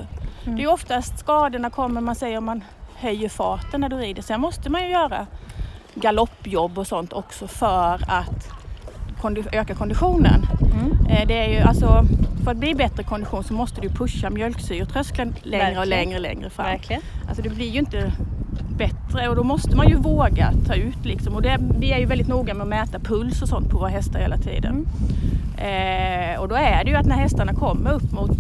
Det 0.45 0.63
är 0.63 0.73
oftast 0.73 1.19
skadorna 1.19 1.71
kommer 1.71 2.01
man 2.01 2.15
säger 2.15 2.39
om 2.39 2.45
man 2.45 2.65
höjer 2.97 3.29
farten 3.29 3.81
när 3.81 3.89
du 3.89 3.97
rider. 3.97 4.23
Sen 4.23 4.41
måste 4.41 4.71
man 4.71 4.83
ju 4.83 4.89
göra 4.89 5.27
galoppjobb 5.95 6.79
och 6.79 6.87
sånt 6.87 7.13
också 7.13 7.49
för 7.49 8.01
att 8.09 8.49
kondi- 9.23 9.49
öka 9.53 9.75
konditionen. 9.75 10.47
Eh, 11.09 11.27
Det 11.29 11.39
är 11.45 11.49
ju 11.51 11.59
alltså, 11.69 12.05
för 12.45 12.51
att 12.51 12.57
bli 12.57 12.75
bättre 12.75 13.03
kondition 13.03 13.45
så 13.45 13.55
måste 13.55 13.81
du 13.81 13.89
pusha 13.89 14.31
mjölksyretröskeln 14.31 15.35
längre 15.43 15.65
och 15.71 15.77
Verkligen. 15.77 15.89
längre 15.89 16.17
och 16.17 16.23
längre 16.23 16.51
fram. 16.51 16.67
Verkligen. 16.67 17.03
Alltså 17.29 17.43
det 17.43 17.49
blir 17.49 17.71
ju 17.71 17.79
inte 17.79 18.13
bättre 18.79 19.29
och 19.29 19.37
då 19.37 19.43
måste 19.45 19.77
man 19.77 19.89
ju 19.89 19.97
våga 19.97 20.53
ta 20.67 20.75
ut 20.75 21.05
liksom. 21.05 21.35
Och 21.35 21.43
det, 21.43 21.59
vi 21.79 21.93
är 21.93 21.99
ju 21.99 22.07
väldigt 22.07 22.29
noga 22.29 22.55
med 22.55 22.63
att 22.63 22.69
mäta 22.69 22.99
puls 22.99 23.43
och 23.43 23.49
sånt 23.49 23.71
på 23.71 23.79
våra 23.79 23.89
hästar 23.89 24.19
hela 24.21 24.37
tiden. 24.37 24.87
Eh, 25.59 26.41
och 26.41 26.49
då 26.49 26.55
är 26.55 26.85
det 26.85 26.91
ju 26.91 26.97
att 26.97 27.07
när 27.07 27.17
hästarna 27.17 27.53
kommer 27.55 27.93
upp 27.93 28.13
mot 28.13 28.39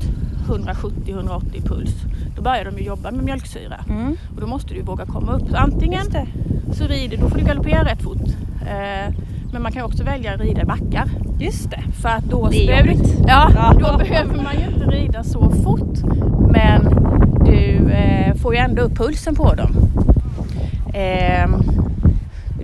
170-180 0.49 1.62
puls 1.69 1.95
då 2.37 2.43
börjar 2.43 2.65
de 2.65 2.79
ju 2.79 2.85
jobba 2.85 3.11
med 3.11 3.25
mjölksyra. 3.25 3.85
Mm. 3.89 4.17
Och 4.35 4.41
då 4.41 4.47
måste 4.47 4.69
du 4.69 4.75
ju 4.77 4.83
våga 4.83 5.07
komma 5.07 5.33
upp. 5.33 5.49
Så 5.51 5.57
antingen 5.57 6.07
så 6.73 6.85
rider 6.87 7.17
då 7.17 7.29
får 7.29 7.39
du 7.39 7.45
galoppera 7.45 7.85
rätt 7.85 8.03
fort. 8.03 8.29
Eh, 8.67 9.15
men 9.53 9.63
man 9.63 9.73
kan 9.73 9.83
också 9.83 10.05
välja 10.05 10.35
att 10.35 10.41
rida 10.41 10.63
i 10.63 10.65
backar. 10.65 11.05
Just 11.41 11.71
det. 11.71 11.83
För 12.03 12.09
att 12.09 12.25
då, 12.25 12.49
Det 12.49 12.63
är 12.63 12.67
behöver, 12.67 12.89
jobbigt. 12.93 13.15
ja, 13.29 13.51
Ja. 13.55 13.73
då 13.91 13.99
behöver 13.99 14.35
man 14.43 14.55
ju 14.59 14.75
inte 14.75 14.87
rida 14.87 15.25
så 15.25 15.51
fort. 15.51 15.99
Men 16.51 16.83
du 17.45 17.91
eh, 17.93 18.35
får 18.35 18.55
ju 18.55 18.61
ändå 18.61 18.83
upp 18.83 18.97
pulsen 18.97 19.35
på 19.35 19.55
dem. 19.55 19.77
Eh, 20.95 21.49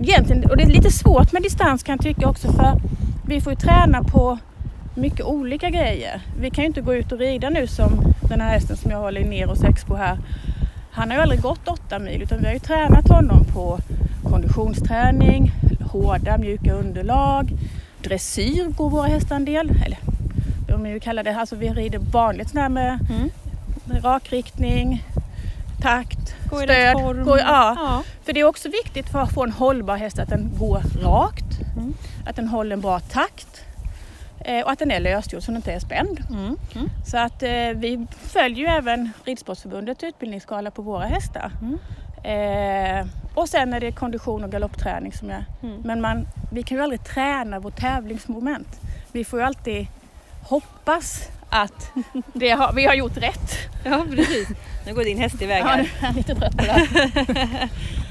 egentligen, 0.01 0.45
och 0.49 0.57
det 0.57 0.63
är 0.63 0.67
lite 0.67 0.91
svårt 0.91 1.31
med 1.31 1.41
distans 1.41 1.83
kan 1.83 1.93
jag 1.95 2.01
tycka 2.01 2.29
också 2.29 2.51
för 2.51 2.73
vi 3.25 3.41
får 3.41 3.53
ju 3.53 3.57
träna 3.59 4.03
på 4.03 4.37
mycket 4.95 5.25
olika 5.25 5.69
grejer. 5.69 6.21
Vi 6.39 6.49
kan 6.49 6.63
ju 6.63 6.67
inte 6.67 6.81
gå 6.81 6.93
ut 6.93 7.11
och 7.11 7.19
rida 7.19 7.49
nu 7.49 7.67
som 7.67 7.91
den 8.29 8.41
här 8.41 8.49
hästen 8.49 8.77
som 8.77 8.91
jag 8.91 8.97
har 8.97 9.11
Linero 9.11 9.55
6 9.55 9.83
på 9.85 9.95
här. 9.95 10.17
Han 10.91 11.09
har 11.09 11.15
ju 11.17 11.21
aldrig 11.23 11.41
gått 11.41 11.67
8 11.67 11.99
mil 11.99 12.21
utan 12.21 12.39
vi 12.39 12.45
har 12.45 12.53
ju 12.53 12.59
tränat 12.59 13.07
honom 13.09 13.43
på 13.53 13.77
konditionsträning, 14.23 15.51
hårda 15.93 16.37
mjuka 16.37 16.73
underlag, 16.73 17.51
dressyr 18.03 18.65
går 18.77 18.89
våra 18.89 19.07
hästar 19.07 19.35
en 19.35 19.45
del. 19.45 19.69
Eller 19.85 19.97
om 20.75 20.83
vi 20.83 20.99
kallar 20.99 21.23
det, 21.23 21.35
alltså 21.35 21.55
vi 21.55 21.69
rider 21.69 21.99
vanligt 21.99 22.49
sådär 22.49 22.69
med 22.69 22.99
Mm. 23.09 23.29
rakriktning, 24.03 25.03
takt, 25.81 26.35
Gå 26.49 26.57
stöd. 26.57 26.93
form. 26.93 27.23
Gå, 27.23 27.37
ja. 27.37 27.73
Ja. 27.77 28.03
För 28.23 28.33
det 28.33 28.39
är 28.39 28.43
också 28.43 28.69
viktigt 28.69 29.09
för 29.09 29.19
att 29.19 29.33
få 29.33 29.43
en 29.43 29.51
hållbar 29.51 29.95
häst 29.97 30.19
att 30.19 30.29
den 30.29 30.51
går 30.59 30.81
rakt, 31.03 31.59
Mm. 31.77 31.93
att 32.25 32.35
den 32.35 32.47
håller 32.47 32.73
en 32.73 32.81
bra 32.81 32.99
takt 32.99 33.61
eh, 34.45 34.63
och 34.65 34.71
att 34.71 34.79
den 34.79 34.91
är 34.91 34.99
lösgjord 34.99 35.41
så 35.41 35.51
den 35.51 35.55
inte 35.55 35.71
är 35.71 35.79
spänd. 35.79 36.23
Mm. 36.29 36.57
Mm. 36.75 36.89
Så 37.05 37.17
att 37.17 37.43
eh, 37.43 37.49
vi 37.75 38.07
följer 38.21 38.57
ju 38.57 38.65
även 38.65 39.09
Ridsportförbundets 39.25 40.03
utbildningsskala 40.03 40.71
på 40.71 40.81
våra 40.81 41.05
hästar. 41.05 41.51
Mm. 41.61 41.77
Eh, 42.23 43.05
och 43.33 43.49
sen 43.49 43.73
är 43.73 43.79
det 43.79 43.91
kondition 43.91 44.43
och 44.43 44.51
galoppträning 44.51 45.13
som 45.13 45.29
är. 45.29 45.45
Mm. 45.63 45.81
Men 45.85 46.01
man, 46.01 46.27
vi 46.51 46.63
kan 46.63 46.77
ju 46.77 46.83
aldrig 46.83 47.03
träna 47.03 47.59
vårt 47.59 47.75
tävlingsmoment. 47.75 48.79
Vi 49.11 49.25
får 49.25 49.39
ju 49.39 49.45
alltid 49.45 49.87
hoppas 50.43 51.29
att 51.49 51.91
har, 52.51 52.73
vi 52.73 52.85
har 52.85 52.93
gjort 52.93 53.17
rätt. 53.17 53.51
Ja, 53.85 54.05
precis. 54.11 54.47
Nu 54.85 54.93
går 54.93 55.03
din 55.03 55.17
häst 55.19 55.41
iväg 55.41 55.61
Ja, 55.63 55.67
här. 55.67 55.77
nu 55.77 55.83
är 55.83 56.05
jag 56.05 56.15
lite 56.15 56.35
trött 56.35 56.57
på 56.57 56.63
det. 56.63 57.69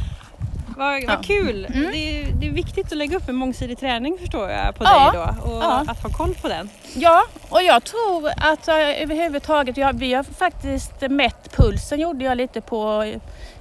Vad, 0.77 1.01
Ja. 1.03 1.05
vad 1.09 1.25
kul! 1.25 1.65
Mm. 1.75 1.91
Det, 1.93 1.97
är, 2.21 2.33
det 2.33 2.47
är 2.47 2.51
viktigt 2.51 2.87
att 2.93 2.99
lägga 2.99 3.17
upp 3.17 3.29
en 3.29 3.35
mångsidig 3.35 3.79
träning 3.79 4.17
förstår 4.21 4.51
jag 4.51 4.75
på 4.75 4.85
Ja. 4.85 5.11
dig 5.13 5.21
då 5.45 5.51
och 5.53 5.63
Ja. 5.63 5.85
att 5.89 6.03
ha 6.03 6.11
koll 6.11 6.35
på 6.35 6.49
den. 6.49 6.69
Ja, 6.95 7.23
och 7.49 7.63
jag 7.63 7.85
tror 7.85 8.29
att 8.37 8.69
överhuvudtaget, 8.69 9.77
ja, 9.77 9.91
vi 9.95 10.15
har 10.15 10.23
faktiskt 10.25 11.01
mätt 11.11 11.57
pulsen 11.57 12.01
gjorde 12.01 12.25
jag 12.25 12.37
lite 12.37 12.61
på 12.61 13.05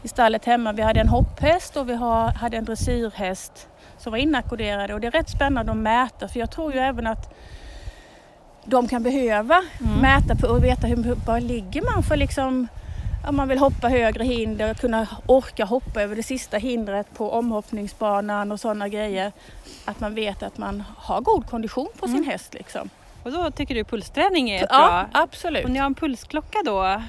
i- 0.03 0.07
stallet 0.07 0.45
hemma. 0.45 0.71
Vi 0.71 0.81
hade 0.81 0.99
en 0.99 1.09
hopphäst 1.09 1.77
och 1.77 1.89
vi 1.89 1.93
har, 1.95 2.27
hade 2.31 2.57
en 2.57 2.65
dressyrhäst 2.65 3.67
som 3.97 4.11
var 4.11 4.17
inackorderade 4.17 4.93
och 4.93 5.01
det 5.01 5.07
är 5.07 5.11
rätt 5.11 5.29
spännande 5.29 5.71
att 5.71 5.77
mäta 5.77 6.27
för 6.27 6.39
jag 6.39 6.51
tror 6.51 6.73
ju 6.73 6.79
även 6.79 7.07
att 7.07 7.33
de 8.65 8.87
kan 8.87 9.03
behöva 9.03 9.61
mäta 10.01 10.35
på 10.35 10.47
och 10.47 10.63
veta 10.63 10.87
hur, 10.87 11.15
var 11.25 11.39
ligger 11.39 11.81
man 11.81 12.03
för 12.03 12.15
liksom 12.17 12.67
om 13.27 13.35
man 13.35 13.47
vill 13.47 13.57
hoppa 13.57 13.87
högre 13.89 14.23
hinder, 14.23 14.73
kunna 14.73 15.07
orka 15.25 15.65
hoppa 15.65 16.01
över 16.01 16.15
det 16.15 16.23
sista 16.23 16.57
hindret 16.57 17.07
på 17.13 17.31
omhoppningsbanan 17.31 18.51
och 18.51 18.59
sådana 18.59 18.87
grejer. 18.87 19.31
Att 19.85 19.99
man 19.99 20.15
vet 20.15 20.43
att 20.43 20.57
man 20.57 20.83
har 20.97 21.21
god 21.21 21.47
kondition 21.49 21.87
på 21.99 22.07
sin 22.07 22.23
häst 22.23 22.53
liksom. 22.53 22.89
Och 23.23 23.31
då 23.31 23.51
tycker 23.51 23.75
du 23.75 23.83
pulsträning 23.83 24.49
är 24.49 24.63
ett 24.63 24.69
Ja, 24.71 24.87
bra... 24.87 25.21
absolut. 25.21 25.63
Och 25.65 25.71
ni 25.71 25.79
har 25.79 25.85
en 25.85 25.95
pulsklocka 25.95 26.57
då? 26.65 27.01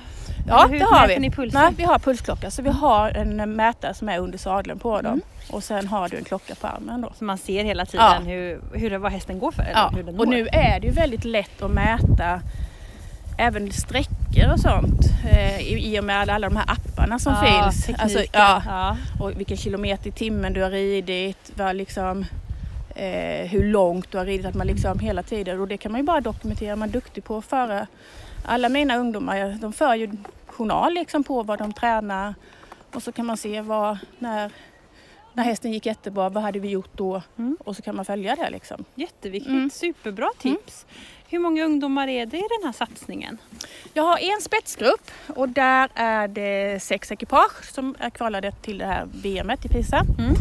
Ja, 0.49 0.67
det 0.71 0.79
har 0.85 1.09
vi. 1.09 1.49
Nej, 1.53 1.73
vi 1.77 1.85
har 1.85 1.99
pulsklocka. 1.99 2.51
Så 2.51 2.63
vi 2.63 2.69
har 2.71 3.11
en 3.11 3.53
mätare 3.57 3.95
som 3.95 4.09
är 4.09 4.19
under 4.19 4.39
sadeln 4.39 4.79
på 4.79 5.01
dem. 5.01 5.21
Och 5.51 5.65
sen 5.65 5.87
har 5.89 6.09
du 6.09 6.17
en 6.17 6.25
klocka 6.25 6.55
på 6.55 6.67
armen 6.67 7.01
då. 7.01 7.13
Så 7.19 7.25
man 7.25 7.39
ser 7.39 7.65
hela 7.65 7.87
tiden 7.87 8.07
Ja. 8.07 8.19
hur, 8.33 8.61
hur, 8.79 8.99
vad 8.99 9.13
hästen 9.13 9.39
går 9.39 9.53
för 9.53 9.63
eller 9.63 9.73
Ja. 9.81 9.89
hur 9.97 10.03
den 10.03 10.21
Och 10.21 10.29
nu 10.29 10.47
är 10.53 10.81
det 10.81 10.87
ju 10.87 10.93
väldigt 10.93 11.25
lätt 11.25 11.63
att 11.63 11.71
mäta 11.71 12.41
även 13.39 13.73
sträckor 13.73 14.53
och 14.53 14.61
sånt 14.61 15.01
eh, 15.31 15.61
i, 15.61 15.95
i 15.95 16.01
och 16.01 16.05
med 16.05 16.21
alla, 16.21 16.35
alla 16.35 16.49
de 16.49 16.57
här 16.57 16.67
apparna 16.71 17.19
som 17.19 17.33
ja, 17.33 17.41
finns. 17.43 17.87
Tekniken. 17.87 18.03
Alltså, 18.05 18.19
ja, 18.33 18.63
ja. 18.67 18.97
och 19.21 19.41
vilken 19.41 19.57
kilometer 19.57 20.09
i 20.09 20.13
timmen 20.13 20.53
du 20.53 20.63
har 20.63 20.71
ridit, 20.71 21.53
vad 21.55 21.77
liksom, 21.77 22.25
eh, 22.95 23.47
hur 23.49 23.65
långt 23.65 24.11
du 24.11 24.19
har 24.19 24.27
ridit, 24.27 24.47
att 24.47 24.55
man 24.55 24.67
liksom 24.67 24.99
hela 24.99 25.23
tiden, 25.23 25.61
och 25.61 25.69
det 25.69 25.77
kan 25.77 25.93
man 25.93 26.01
ju 26.01 26.05
bara 26.05 26.21
dokumentera, 26.21 26.77
man 26.77 26.89
är 26.89 26.93
duktig 26.93 27.25
på 27.25 27.39
att 27.39 27.45
föra. 27.45 27.87
Alla 28.45 28.69
mina 28.69 28.97
ungdomar, 28.97 29.59
de 29.61 29.73
för 29.73 29.95
ju 29.95 30.11
journal 30.47 30.95
liksom 30.95 31.25
på 31.25 31.43
vad 31.43 31.59
de 31.59 31.73
tränar 31.73 32.35
och 32.95 33.03
så 33.03 33.13
kan 33.13 33.27
man 33.27 33.37
se 33.37 33.61
vad, 33.61 33.99
när, 34.19 34.51
när 35.35 35.45
hästen 35.45 35.73
gick 35.73 35.87
jättebra, 35.87 36.29
vad 36.29 36.43
hade 36.43 36.59
vi 36.59 36.69
gjort 36.69 36.91
då? 36.97 37.23
Mm. 37.39 37.57
Och 37.65 37.77
så 37.77 37.83
kan 37.83 37.97
man 37.97 38.05
följa 38.05 38.37
det 38.37 38.51
liksom. 38.51 38.85
Jätteviktigt, 38.95 39.51
Mm. 39.53 39.71
superbra 39.71 40.29
tips. 40.39 40.87
Hur 41.29 41.39
många 41.39 41.65
ungdomar 41.65 42.09
är 42.09 42.27
det 42.27 42.37
i 42.37 42.41
den 42.61 42.65
här 42.67 42.73
satsningen? 42.73 43.39
Jag 43.95 44.03
har 44.03 44.19
en 44.19 44.41
spetsgrupp 44.41 45.11
och 45.27 45.49
där 45.49 45.89
är 45.95 46.29
det 46.29 46.83
sex 46.83 47.13
ekipage 47.13 47.65
som 47.75 47.95
är 47.99 48.11
kvalade 48.11 48.53
till 48.53 48.79
det 48.79 48.87
här 48.87 49.07
VMet 49.23 49.65
i 49.65 49.69
Pisa. 49.69 50.05
Mm. 50.19 50.35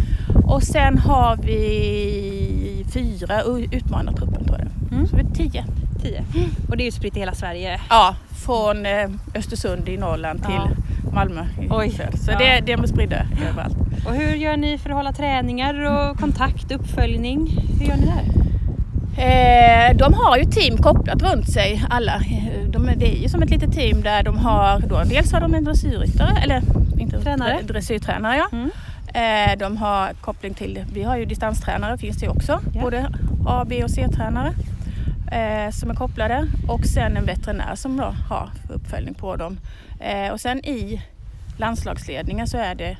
Och 0.48 0.64
sen 0.64 0.98
har 0.98 1.38
vi 1.38 2.86
fyra 2.94 3.42
utmanartruppen 3.72 4.46
tror 4.46 4.58
jag. 4.60 4.94
Mm. 4.94 5.08
Så 5.08 5.16
vi 5.16 5.22
är 5.22 5.34
tio. 5.50 5.66
Tio. 6.04 6.24
Och 6.70 6.78
det 6.78 6.84
är 6.84 6.86
ju 6.86 6.92
spritt 6.92 7.16
i 7.18 7.20
hela 7.20 7.34
Sverige. 7.34 7.82
Ja, 7.90 8.16
från 8.46 8.86
eh, 8.86 9.10
Östersund 9.36 9.90
i 9.90 9.98
Norrland 9.98 10.40
till 10.46 10.56
Ja. 10.56 10.70
Malmö 11.14 11.42
i 11.62 11.68
Oj. 11.70 11.90
söder. 11.90 12.18
Så 12.18 12.32
Ja. 12.32 12.38
det, 12.38 12.62
det 12.66 12.72
är 12.72 12.88
spridda 12.88 13.26
överallt. 13.50 13.78
Och 14.06 14.14
hur 14.16 14.36
gör 14.36 14.58
ni 14.58 14.78
för 14.78 14.90
att 14.90 14.96
hålla 14.96 15.12
träningar 15.14 15.74
och 15.86 16.18
kontakt, 16.20 16.72
uppföljning? 16.72 17.48
Hur 17.80 17.86
gör 17.88 17.96
ni 17.96 18.06
där? 18.06 18.24
Eh, 19.18 19.98
de 19.98 20.14
har 20.14 20.38
ju 20.38 20.44
team 20.46 20.78
kopplat 20.78 21.22
runt 21.24 21.50
sig 21.50 21.84
alla. 21.90 22.16
Eh, 22.16 22.70
De, 22.70 22.90
är- 22.90 22.96
det 22.96 23.18
är 23.18 23.22
ju 23.22 23.30
som 23.30 23.42
ett 23.42 23.50
litet 23.50 23.74
team 23.74 24.02
där 24.02 24.24
de 24.24 24.38
har, 24.38 24.80
då, 24.80 25.02
dels 25.06 25.32
har 25.32 25.42
de 25.42 25.54
en 25.54 25.64
dressyrryttare, 25.64 26.38
eller 26.44 26.62
inte 27.00 27.22
Tränare. 27.22 27.58
dre- 27.62 27.68
dressyrtränare 27.68 28.38
ja. 28.38 28.48
Mm. 28.52 28.70
Eh, 29.14 29.58
de 29.58 29.78
har 29.78 30.10
koppling 30.22 30.54
till, 30.54 30.80
vi 30.94 31.04
har 31.04 31.18
ju 31.18 31.26
distanstränare 31.26 31.98
finns 31.98 32.18
det 32.18 32.26
ju 32.26 32.32
också, 32.32 32.60
Ja. 32.74 32.82
både 32.82 33.10
A, 33.48 33.66
B 33.68 33.84
och 33.84 33.92
C-tränare 33.92 34.52
eh, 35.32 35.72
som 35.72 35.90
är 35.90 35.96
kopplade 35.96 36.48
och 36.68 36.86
sen 36.86 37.18
en 37.18 37.26
veterinär 37.26 37.76
som 37.76 37.98
då 37.98 38.04
har 38.30 38.50
uppföljning 38.70 39.14
på 39.14 39.36
dem. 39.36 39.58
Eh, 40.00 40.32
och 40.32 40.42
sen 40.42 40.66
i 40.66 41.02
landslagsledningen 41.58 42.48
så 42.48 42.58
är 42.58 42.76
det 42.76 42.98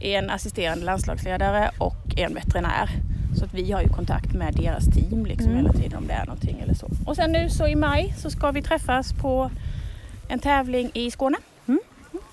en 0.00 0.30
assisterande 0.30 0.84
landslagsledare 0.84 1.70
och 1.78 2.18
en 2.18 2.34
veterinär. 2.34 2.90
Så 3.38 3.44
att 3.44 3.54
vi 3.54 3.72
har 3.72 3.82
ju 3.82 3.88
kontakt 3.88 4.32
med 4.32 4.54
deras 4.54 4.84
team 4.84 5.26
liksom 5.26 5.50
Mm. 5.52 5.56
hela 5.66 5.72
tiden 5.72 5.98
om 5.98 6.06
det 6.06 6.12
är 6.12 6.26
någonting 6.26 6.60
eller 6.62 6.74
så. 6.74 6.88
Och 7.06 7.16
sen 7.16 7.32
nu 7.32 7.50
så 7.50 7.66
i 7.66 7.74
maj 7.76 8.14
så 8.18 8.30
ska 8.30 8.50
vi 8.50 8.62
träffas 8.62 9.12
på 9.12 9.50
en 10.28 10.38
tävling 10.38 10.90
i 10.94 11.10
Skåne. 11.10 11.36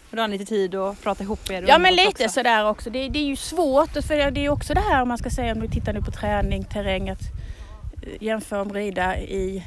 Och 0.09 0.15
då 0.17 0.21
har 0.23 0.27
ni 0.27 0.37
lite 0.37 0.49
tid 0.49 0.75
att 0.75 1.03
prata 1.03 1.23
ihop 1.23 1.49
er? 1.51 1.65
Ja 1.67 1.77
men 1.77 1.93
lite 1.95 2.07
också. 2.09 2.29
sådär 2.29 2.69
också. 2.69 2.89
Det, 2.89 3.09
det 3.09 3.19
är 3.19 3.25
ju 3.25 3.35
svårt 3.35 3.89
för 3.91 4.31
det 4.31 4.45
är 4.45 4.49
också 4.49 4.73
det 4.73 4.79
här 4.91 5.01
om 5.01 5.07
man 5.07 5.17
ska 5.17 5.29
säga 5.29 5.53
om 5.53 5.59
du 5.59 5.67
tittar 5.67 5.93
nu 5.93 6.01
på 6.01 6.11
träning, 6.11 6.63
terräng 6.63 7.09
att 7.09 7.19
jämföra 8.19 8.63
med 8.63 8.73
rida 8.75 9.17
i 9.19 9.63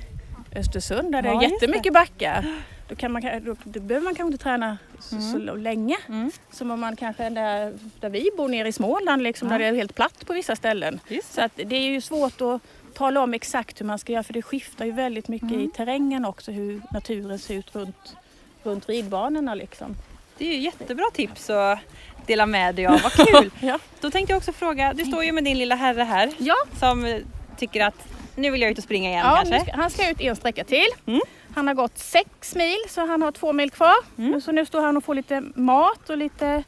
Östersund 0.57 1.12
där 1.12 1.22
det 1.22 1.29
Ja, 1.29 1.42
är 1.42 1.51
jättemycket 1.51 1.92
backar. 1.92 2.44
Då, 2.88 2.94
kan 2.96 3.12
man, 3.12 3.22
då, 3.44 3.57
då 3.64 3.81
behöver 3.81 4.05
man 4.05 4.14
kanske 4.14 4.33
inte 4.33 4.44
träna 4.44 4.79
så, 5.01 5.20
så 5.20 5.38
länge. 5.55 5.96
Mm. 6.09 6.31
Som 6.51 6.70
om 6.70 6.81
man 6.81 6.96
kanske 6.96 7.24
är 7.24 7.31
där, 7.31 7.79
där 8.01 8.11
vi 8.11 8.31
bor 8.37 8.48
nere 8.48 8.68
i 8.68 8.72
Småland 8.72 9.22
liksom, 9.22 9.48
Ja. 9.48 9.53
där 9.53 9.59
det 9.59 9.66
är 9.66 9.74
helt 9.74 9.94
platt 9.94 10.27
på 10.27 10.33
vissa 10.33 10.57
ställen. 10.57 11.01
Just 11.09 11.35
Så 11.35 11.40
att 11.40 11.53
det 11.57 11.77
är 11.77 11.81
ju 11.90 12.01
svårt 12.01 12.40
att 12.40 12.61
tala 12.94 13.20
om 13.22 13.35
exakt 13.35 13.81
hur 13.81 13.87
man 13.87 13.98
ska 13.98 14.12
göra 14.12 14.22
för 14.22 14.33
det 14.33 14.42
skiftar 14.42 14.85
ju 14.85 14.92
väldigt 14.92 15.29
mycket 15.29 15.51
Mm. 15.51 15.61
i 15.64 15.70
terrängen 15.70 16.24
också 16.24 16.51
hur 16.53 16.83
naturen 16.92 17.38
ser 17.38 17.55
ut 17.55 17.74
runt, 17.74 18.16
runt 18.62 18.88
ridbanorna 18.88 19.55
liksom. 19.55 19.96
Det 20.38 20.44
är 20.48 20.53
ju 20.53 20.59
jättebra 20.61 21.05
tips 21.14 21.51
att 21.51 21.79
dela 22.27 22.46
med 22.46 22.74
dig 22.74 22.87
av. 22.87 23.01
Vad 23.03 23.12
kul! 23.27 23.51
Ja. 23.61 23.79
Då 24.01 24.11
tänkte 24.11 24.33
jag 24.33 24.38
också 24.38 24.53
fråga, 24.53 24.92
du 24.94 25.05
står 25.05 25.24
ju 25.24 25.33
med 25.33 25.44
din 25.44 25.59
lilla 25.59 25.74
herre 25.74 26.03
här 26.03 26.31
Ja. 26.38 26.55
som 26.79 27.20
tycker 27.59 27.85
att 27.85 28.09
nu 28.38 28.51
vill 28.51 28.62
jag 28.62 28.70
ut 28.70 28.79
och 28.79 28.85
springa 28.85 29.09
igen 29.11 29.27
Ja, 29.27 29.37
kanske. 29.37 29.61
ska, 29.61 29.72
han 29.81 29.90
ska 29.90 30.11
ut 30.11 30.20
en 30.20 30.37
sträcka 30.37 30.64
till. 30.64 30.87
Mm. 31.07 31.20
Han 31.55 31.66
har 31.66 31.74
gått 31.74 31.98
sex 31.98 32.55
mil 32.55 32.77
så 32.88 33.07
han 33.07 33.22
har 33.22 33.33
två 33.33 33.53
mil 33.53 33.70
kvar. 33.70 33.94
Mm. 34.18 34.40
Så 34.40 34.53
nu 34.53 34.66
står 34.66 34.81
han 34.83 34.96
och 34.96 35.05
får 35.05 35.14
lite 35.14 35.40
mat 35.55 36.11
och 36.11 36.16
lite 36.18 36.62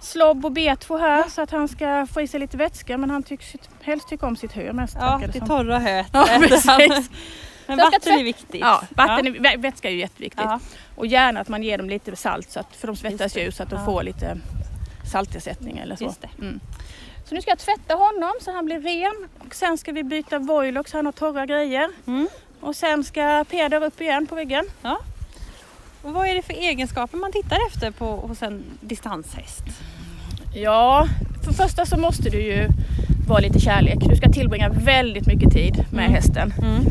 slobb 0.00 0.44
och 0.44 0.52
betfå 0.52 0.96
här 0.96 1.24
så 1.28 1.42
att 1.42 1.50
han 1.50 1.68
ska 1.68 2.06
få 2.12 2.20
i 2.20 2.28
sig 2.28 2.40
lite 2.40 2.56
vätska 2.56 2.98
men 2.98 3.10
han 3.10 3.22
tycks 3.22 3.52
helst 3.82 4.08
tycka 4.08 4.26
om 4.26 4.36
sitt 4.36 4.52
hö 4.52 4.72
mest. 4.72 4.96
Ja, 5.00 5.20
det 5.32 5.38
det 5.40 5.46
torra 5.46 5.78
höet. 5.78 6.06
Ja, 6.12 6.26
precis. 6.40 7.10
Men 7.66 7.78
vatten 7.78 8.12
är 8.20 8.24
viktigt. 8.24 8.60
Ja, 8.60 8.82
vatten 8.90 9.26
är, 9.26 9.30
vä- 9.30 9.60
vätska 9.62 9.88
är 9.88 9.92
ju 9.92 9.98
jätteviktigt. 10.00 10.44
Ja. 10.44 10.60
Och 10.96 11.06
gärna 11.06 11.40
att 11.40 11.48
man 11.48 11.62
ger 11.62 11.78
dem 11.78 11.88
lite 11.90 12.16
salt 12.16 12.50
så 12.50 12.60
att, 12.60 12.76
för 12.76 12.86
de 12.86 12.96
svettas 12.96 13.36
ju 13.36 13.52
så 13.52 13.62
att 13.62 13.70
de 13.70 13.78
Ja. 13.78 13.84
får 13.84 14.02
lite 14.02 14.36
saltersättning 15.12 15.78
eller 15.78 15.96
så. 15.96 16.14
Mm. 16.38 16.60
Så 17.28 17.34
nu 17.34 17.42
ska 17.42 17.50
jag 17.50 17.58
tvätta 17.58 17.94
honom 17.94 18.32
så 18.40 18.52
han 18.52 18.64
blir 18.64 18.80
ren 18.80 19.28
och 19.46 19.54
sen 19.54 19.78
ska 19.78 19.92
vi 19.92 20.02
byta 20.04 20.38
Voilox, 20.38 20.92
han 20.92 21.04
har 21.06 21.12
torra 21.12 21.46
grejer. 21.46 21.88
Mm. 22.06 22.28
Och 22.60 22.76
sen 22.76 23.04
ska 23.04 23.44
Peder 23.50 23.84
upp 23.84 24.00
igen 24.00 24.26
på 24.26 24.34
väggen. 24.34 24.64
Och 26.02 26.12
vad 26.12 26.28
är 26.28 26.34
det 26.34 26.42
för 26.42 26.52
egenskaper 26.52 27.16
man 27.18 27.32
tittar 27.32 27.58
efter 27.68 27.90
på, 27.90 28.06
hos 28.06 28.42
en 28.42 28.64
distanshäst? 28.80 29.64
Ja, 30.54 31.06
för 31.44 31.50
det 31.50 31.56
första 31.56 31.86
så 31.86 31.96
måste 31.96 32.30
du 32.30 32.40
ju 32.42 32.68
vara 33.28 33.38
lite 33.40 33.60
kärlek. 33.60 33.98
Du 34.08 34.16
ska 34.16 34.30
tillbringa 34.32 34.68
väldigt 34.68 35.26
mycket 35.26 35.52
tid 35.52 35.84
med 35.92 36.04
Mm. 36.04 36.14
hästen. 36.14 36.52
Mm. 36.62 36.86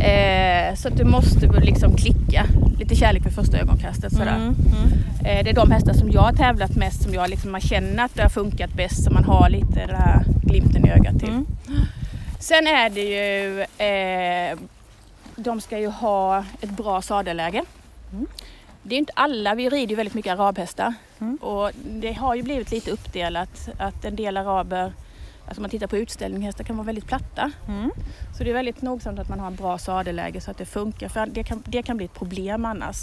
Eh, 0.00 0.74
så 0.76 0.88
att 0.88 0.96
du 0.96 1.04
måste 1.04 1.46
liksom 1.60 1.96
klicka. 1.96 2.46
Lite 2.78 2.96
kärlek 2.96 3.26
vid 3.26 3.34
första 3.34 3.58
ögonkastet 3.58 4.12
sådär. 4.12 4.36
Mm. 4.36 4.46
Mm. 4.46 5.38
Eh, 5.38 5.44
det 5.44 5.50
är 5.50 5.54
de 5.54 5.70
hästar 5.70 5.92
som 5.92 6.10
jag 6.10 6.20
har 6.20 6.32
tävlat 6.32 6.76
mest 6.76 7.02
som 7.02 7.14
jag 7.14 7.30
liksom, 7.30 7.52
man 7.52 7.60
känner 7.60 8.04
att 8.04 8.14
det 8.14 8.22
har 8.22 8.30
funkat 8.30 8.72
bäst. 8.72 9.04
Så 9.04 9.10
man 9.10 9.24
har 9.24 9.48
lite 9.48 9.86
den 9.86 9.96
här 9.96 10.24
glimten 10.42 10.86
i 10.86 10.90
ögat 10.90 11.18
till. 11.20 11.28
Mm. 11.28 11.46
Sen 12.38 12.66
är 12.66 12.90
det 12.90 13.00
ju, 13.00 13.60
eh, 13.60 14.58
de 15.36 15.60
ska 15.60 15.78
ju 15.78 15.88
ha 15.88 16.44
ett 16.60 16.70
bra 16.70 17.02
sadelläge. 17.02 17.64
Mm. 18.12 18.26
Det 18.82 18.94
är 18.94 18.98
inte 18.98 19.12
alla, 19.16 19.54
vi 19.54 19.68
rider 19.68 19.90
ju 19.90 19.96
väldigt 19.96 20.14
mycket 20.14 20.32
arabhästar. 20.32 20.94
Mm. 21.20 21.36
Och 21.36 21.70
det 21.90 22.12
har 22.12 22.34
ju 22.34 22.42
blivit 22.42 22.70
lite 22.70 22.90
uppdelat 22.90 23.68
att 23.78 24.04
en 24.04 24.16
del 24.16 24.36
araber, 24.36 24.92
alltså 25.46 25.60
man 25.60 25.70
tittar 25.70 25.86
på 25.86 25.96
utställninghästar 25.96 26.64
kan 26.64 26.76
vara 26.76 26.86
väldigt 26.86 27.06
platta. 27.06 27.50
Mm. 27.68 27.90
Så 28.38 28.44
det 28.44 28.50
är 28.50 28.54
väldigt 28.54 28.82
nogsamt 28.82 29.18
att 29.18 29.28
man 29.28 29.40
har 29.40 29.46
en 29.46 29.54
bra 29.54 29.78
sadelläge 29.78 30.40
så 30.40 30.50
att 30.50 30.58
det 30.58 30.64
funkar. 30.64 31.08
För 31.08 31.26
det 31.26 31.44
kan, 31.44 31.62
det 31.66 31.82
kan 31.82 31.96
bli 31.96 32.06
ett 32.06 32.14
problem 32.14 32.64
annars. 32.64 32.96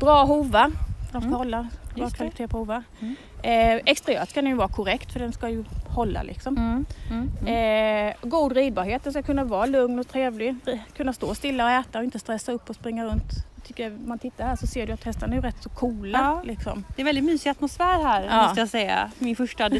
Bra 0.00 0.24
hovar, 0.24 0.70
de 1.14 1.20
ska 1.22 1.28
Mm. 1.28 1.38
hålla 1.38 1.68
bra 1.94 2.06
det. 2.06 2.14
kvalitet 2.16 2.48
på 2.48 2.58
hovar. 2.58 2.82
Mm. 3.00 3.16
Eh, 3.42 3.82
exteriört 3.86 4.30
ska 4.30 4.42
den 4.42 4.50
ju 4.50 4.56
vara 4.56 4.68
korrekt 4.68 5.12
för 5.12 5.20
den 5.20 5.32
ska 5.32 5.48
ju 5.48 5.64
hålla 5.88 6.22
liksom. 6.22 6.56
Mm. 6.56 6.86
Mm. 7.10 7.30
Mm. 7.46 8.08
Eh, 8.08 8.14
god 8.22 8.52
ridbarhet, 8.52 9.04
den 9.04 9.12
ska 9.12 9.22
kunna 9.22 9.44
vara 9.44 9.66
lugn 9.66 9.98
och 9.98 10.08
trevlig. 10.08 10.56
Kunna 10.96 11.12
stå 11.12 11.34
stilla 11.34 11.64
och 11.64 11.70
äta 11.70 11.98
och 11.98 12.04
inte 12.04 12.18
stressa 12.18 12.52
upp 12.52 12.70
och 12.70 12.74
springa 12.76 13.04
runt. 13.04 13.32
Jag 13.56 13.64
tycker 13.68 13.98
man 14.06 14.18
tittar 14.18 14.46
här 14.46 14.56
så 14.56 14.66
ser 14.66 14.86
du 14.86 14.92
att 14.92 15.04
hästarna 15.04 15.36
är 15.36 15.40
rätt 15.40 15.62
så 15.62 15.68
coola. 15.68 16.18
Ja. 16.18 16.42
Liksom. 16.44 16.84
Det 16.96 17.02
är 17.02 17.06
väldigt 17.06 17.24
mysig 17.24 17.50
atmosfär 17.50 18.02
här 18.02 18.26
Ja. 18.30 18.42
måste 18.42 18.60
jag 18.60 18.68
säga. 18.68 19.10
Min 19.18 19.36
första 19.36 19.68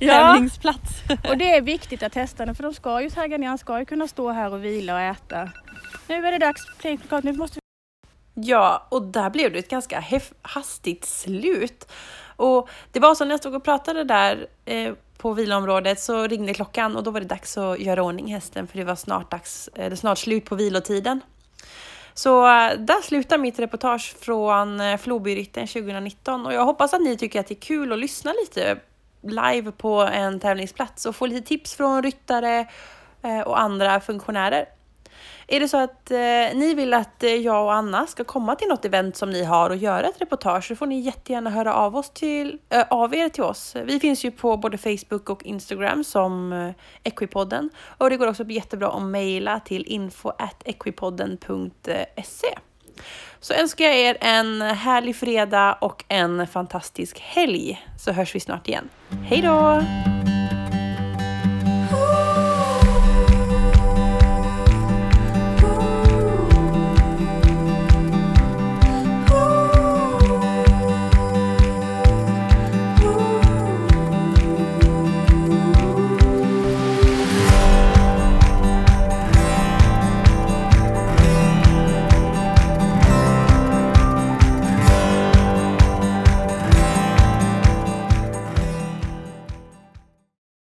distanstävlingsplats. 0.00 1.02
Och 1.30 1.38
det 1.38 1.56
är 1.56 1.60
viktigt 1.60 2.02
att 2.02 2.14
hästarna, 2.14 2.54
för 2.54 2.62
de 2.62 2.74
ska 2.74 3.00
ju 3.02 3.10
tagga 3.10 3.38
ner, 3.38 3.56
ska 3.56 3.78
ju 3.78 3.84
kunna 3.84 4.08
stå 4.08 4.30
här 4.30 4.52
och 4.52 4.64
vila 4.64 4.94
och 4.94 5.00
äta. 5.00 5.50
Nu 6.08 6.26
är 6.26 6.32
det 6.32 6.38
dags, 6.38 6.62
nu 7.22 7.32
måste 7.32 7.54
vi 7.60 7.65
Ja, 8.38 8.86
och 8.88 9.02
där 9.02 9.30
blev 9.30 9.52
det 9.52 9.58
ett 9.58 9.70
ganska 9.70 10.04
hastigt 10.42 11.04
slut. 11.04 11.92
Och 12.36 12.68
det 12.92 13.00
var 13.00 13.14
så 13.14 13.24
när 13.24 13.30
jag 13.30 13.40
stod 13.40 13.54
och 13.54 13.64
pratade 13.64 14.04
där 14.04 14.46
eh, 14.64 14.92
på 15.18 15.32
viloområdet 15.32 16.00
så 16.00 16.26
ringde 16.26 16.54
klockan 16.54 16.96
och 16.96 17.02
då 17.02 17.10
var 17.10 17.20
det 17.20 17.26
dags 17.26 17.58
att 17.58 17.80
göra 17.80 18.02
ordning 18.02 18.34
hästen 18.34 18.66
för 18.66 18.78
det 18.78 18.84
var 18.84 18.94
snart, 18.94 19.30
dags, 19.30 19.68
eh, 19.74 19.90
det 19.90 19.96
snart 19.96 20.18
slut 20.18 20.44
på 20.44 20.54
vilotiden. 20.54 21.20
Så 22.14 22.46
eh, 22.46 22.78
där 22.78 23.02
slutar 23.02 23.38
mitt 23.38 23.58
reportage 23.58 24.16
från 24.20 24.80
eh, 24.80 24.96
Flobyrytten 24.96 25.66
2019 25.66 26.46
och 26.46 26.54
jag 26.54 26.64
hoppas 26.64 26.94
att 26.94 27.02
ni 27.02 27.16
tycker 27.16 27.40
att 27.40 27.46
det 27.46 27.54
är 27.54 27.60
kul 27.60 27.92
att 27.92 27.98
lyssna 27.98 28.32
lite 28.32 28.78
live 29.22 29.72
på 29.72 30.00
en 30.00 30.40
tävlingsplats 30.40 31.06
och 31.06 31.16
få 31.16 31.26
lite 31.26 31.46
tips 31.46 31.74
från 31.74 32.02
ryttare 32.02 32.66
eh, 33.22 33.40
och 33.40 33.60
andra 33.60 34.00
funktionärer. 34.00 34.66
Är 35.48 35.60
det 35.60 35.68
så 35.68 35.76
att 35.76 36.10
eh, 36.10 36.18
ni 36.54 36.74
vill 36.74 36.94
att 36.94 37.22
eh, 37.22 37.34
jag 37.34 37.64
och 37.64 37.74
Anna 37.74 38.06
ska 38.06 38.24
komma 38.24 38.54
till 38.54 38.68
något 38.68 38.84
event 38.84 39.16
som 39.16 39.30
ni 39.30 39.44
har 39.44 39.70
och 39.70 39.76
göra 39.76 40.08
ett 40.08 40.20
reportage 40.20 40.64
så 40.64 40.76
får 40.76 40.86
ni 40.86 41.00
jättegärna 41.00 41.50
höra 41.50 41.74
av, 41.74 41.96
oss 41.96 42.10
till, 42.10 42.58
eh, 42.68 42.84
av 42.90 43.14
er 43.14 43.28
till 43.28 43.42
oss. 43.42 43.76
Vi 43.84 44.00
finns 44.00 44.24
ju 44.24 44.30
på 44.30 44.56
både 44.56 44.78
Facebook 44.78 45.30
och 45.30 45.44
Instagram 45.44 46.04
som 46.04 46.52
eh, 46.52 46.70
Equipodden 47.02 47.70
och 47.98 48.10
det 48.10 48.16
går 48.16 48.26
också 48.26 48.44
jättebra 48.44 48.88
att 48.88 49.02
mejla 49.02 49.60
till 49.60 49.84
info.equipodden.se. 49.86 52.58
Så 53.40 53.54
önskar 53.54 53.84
jag 53.84 53.96
er 53.96 54.16
en 54.20 54.62
härlig 54.62 55.16
fredag 55.16 55.78
och 55.80 56.04
en 56.08 56.46
fantastisk 56.46 57.20
helg 57.20 57.86
så 57.98 58.12
hörs 58.12 58.34
vi 58.34 58.40
snart 58.40 58.68
igen. 58.68 58.88
Hej 59.28 59.42
då! 59.42 59.82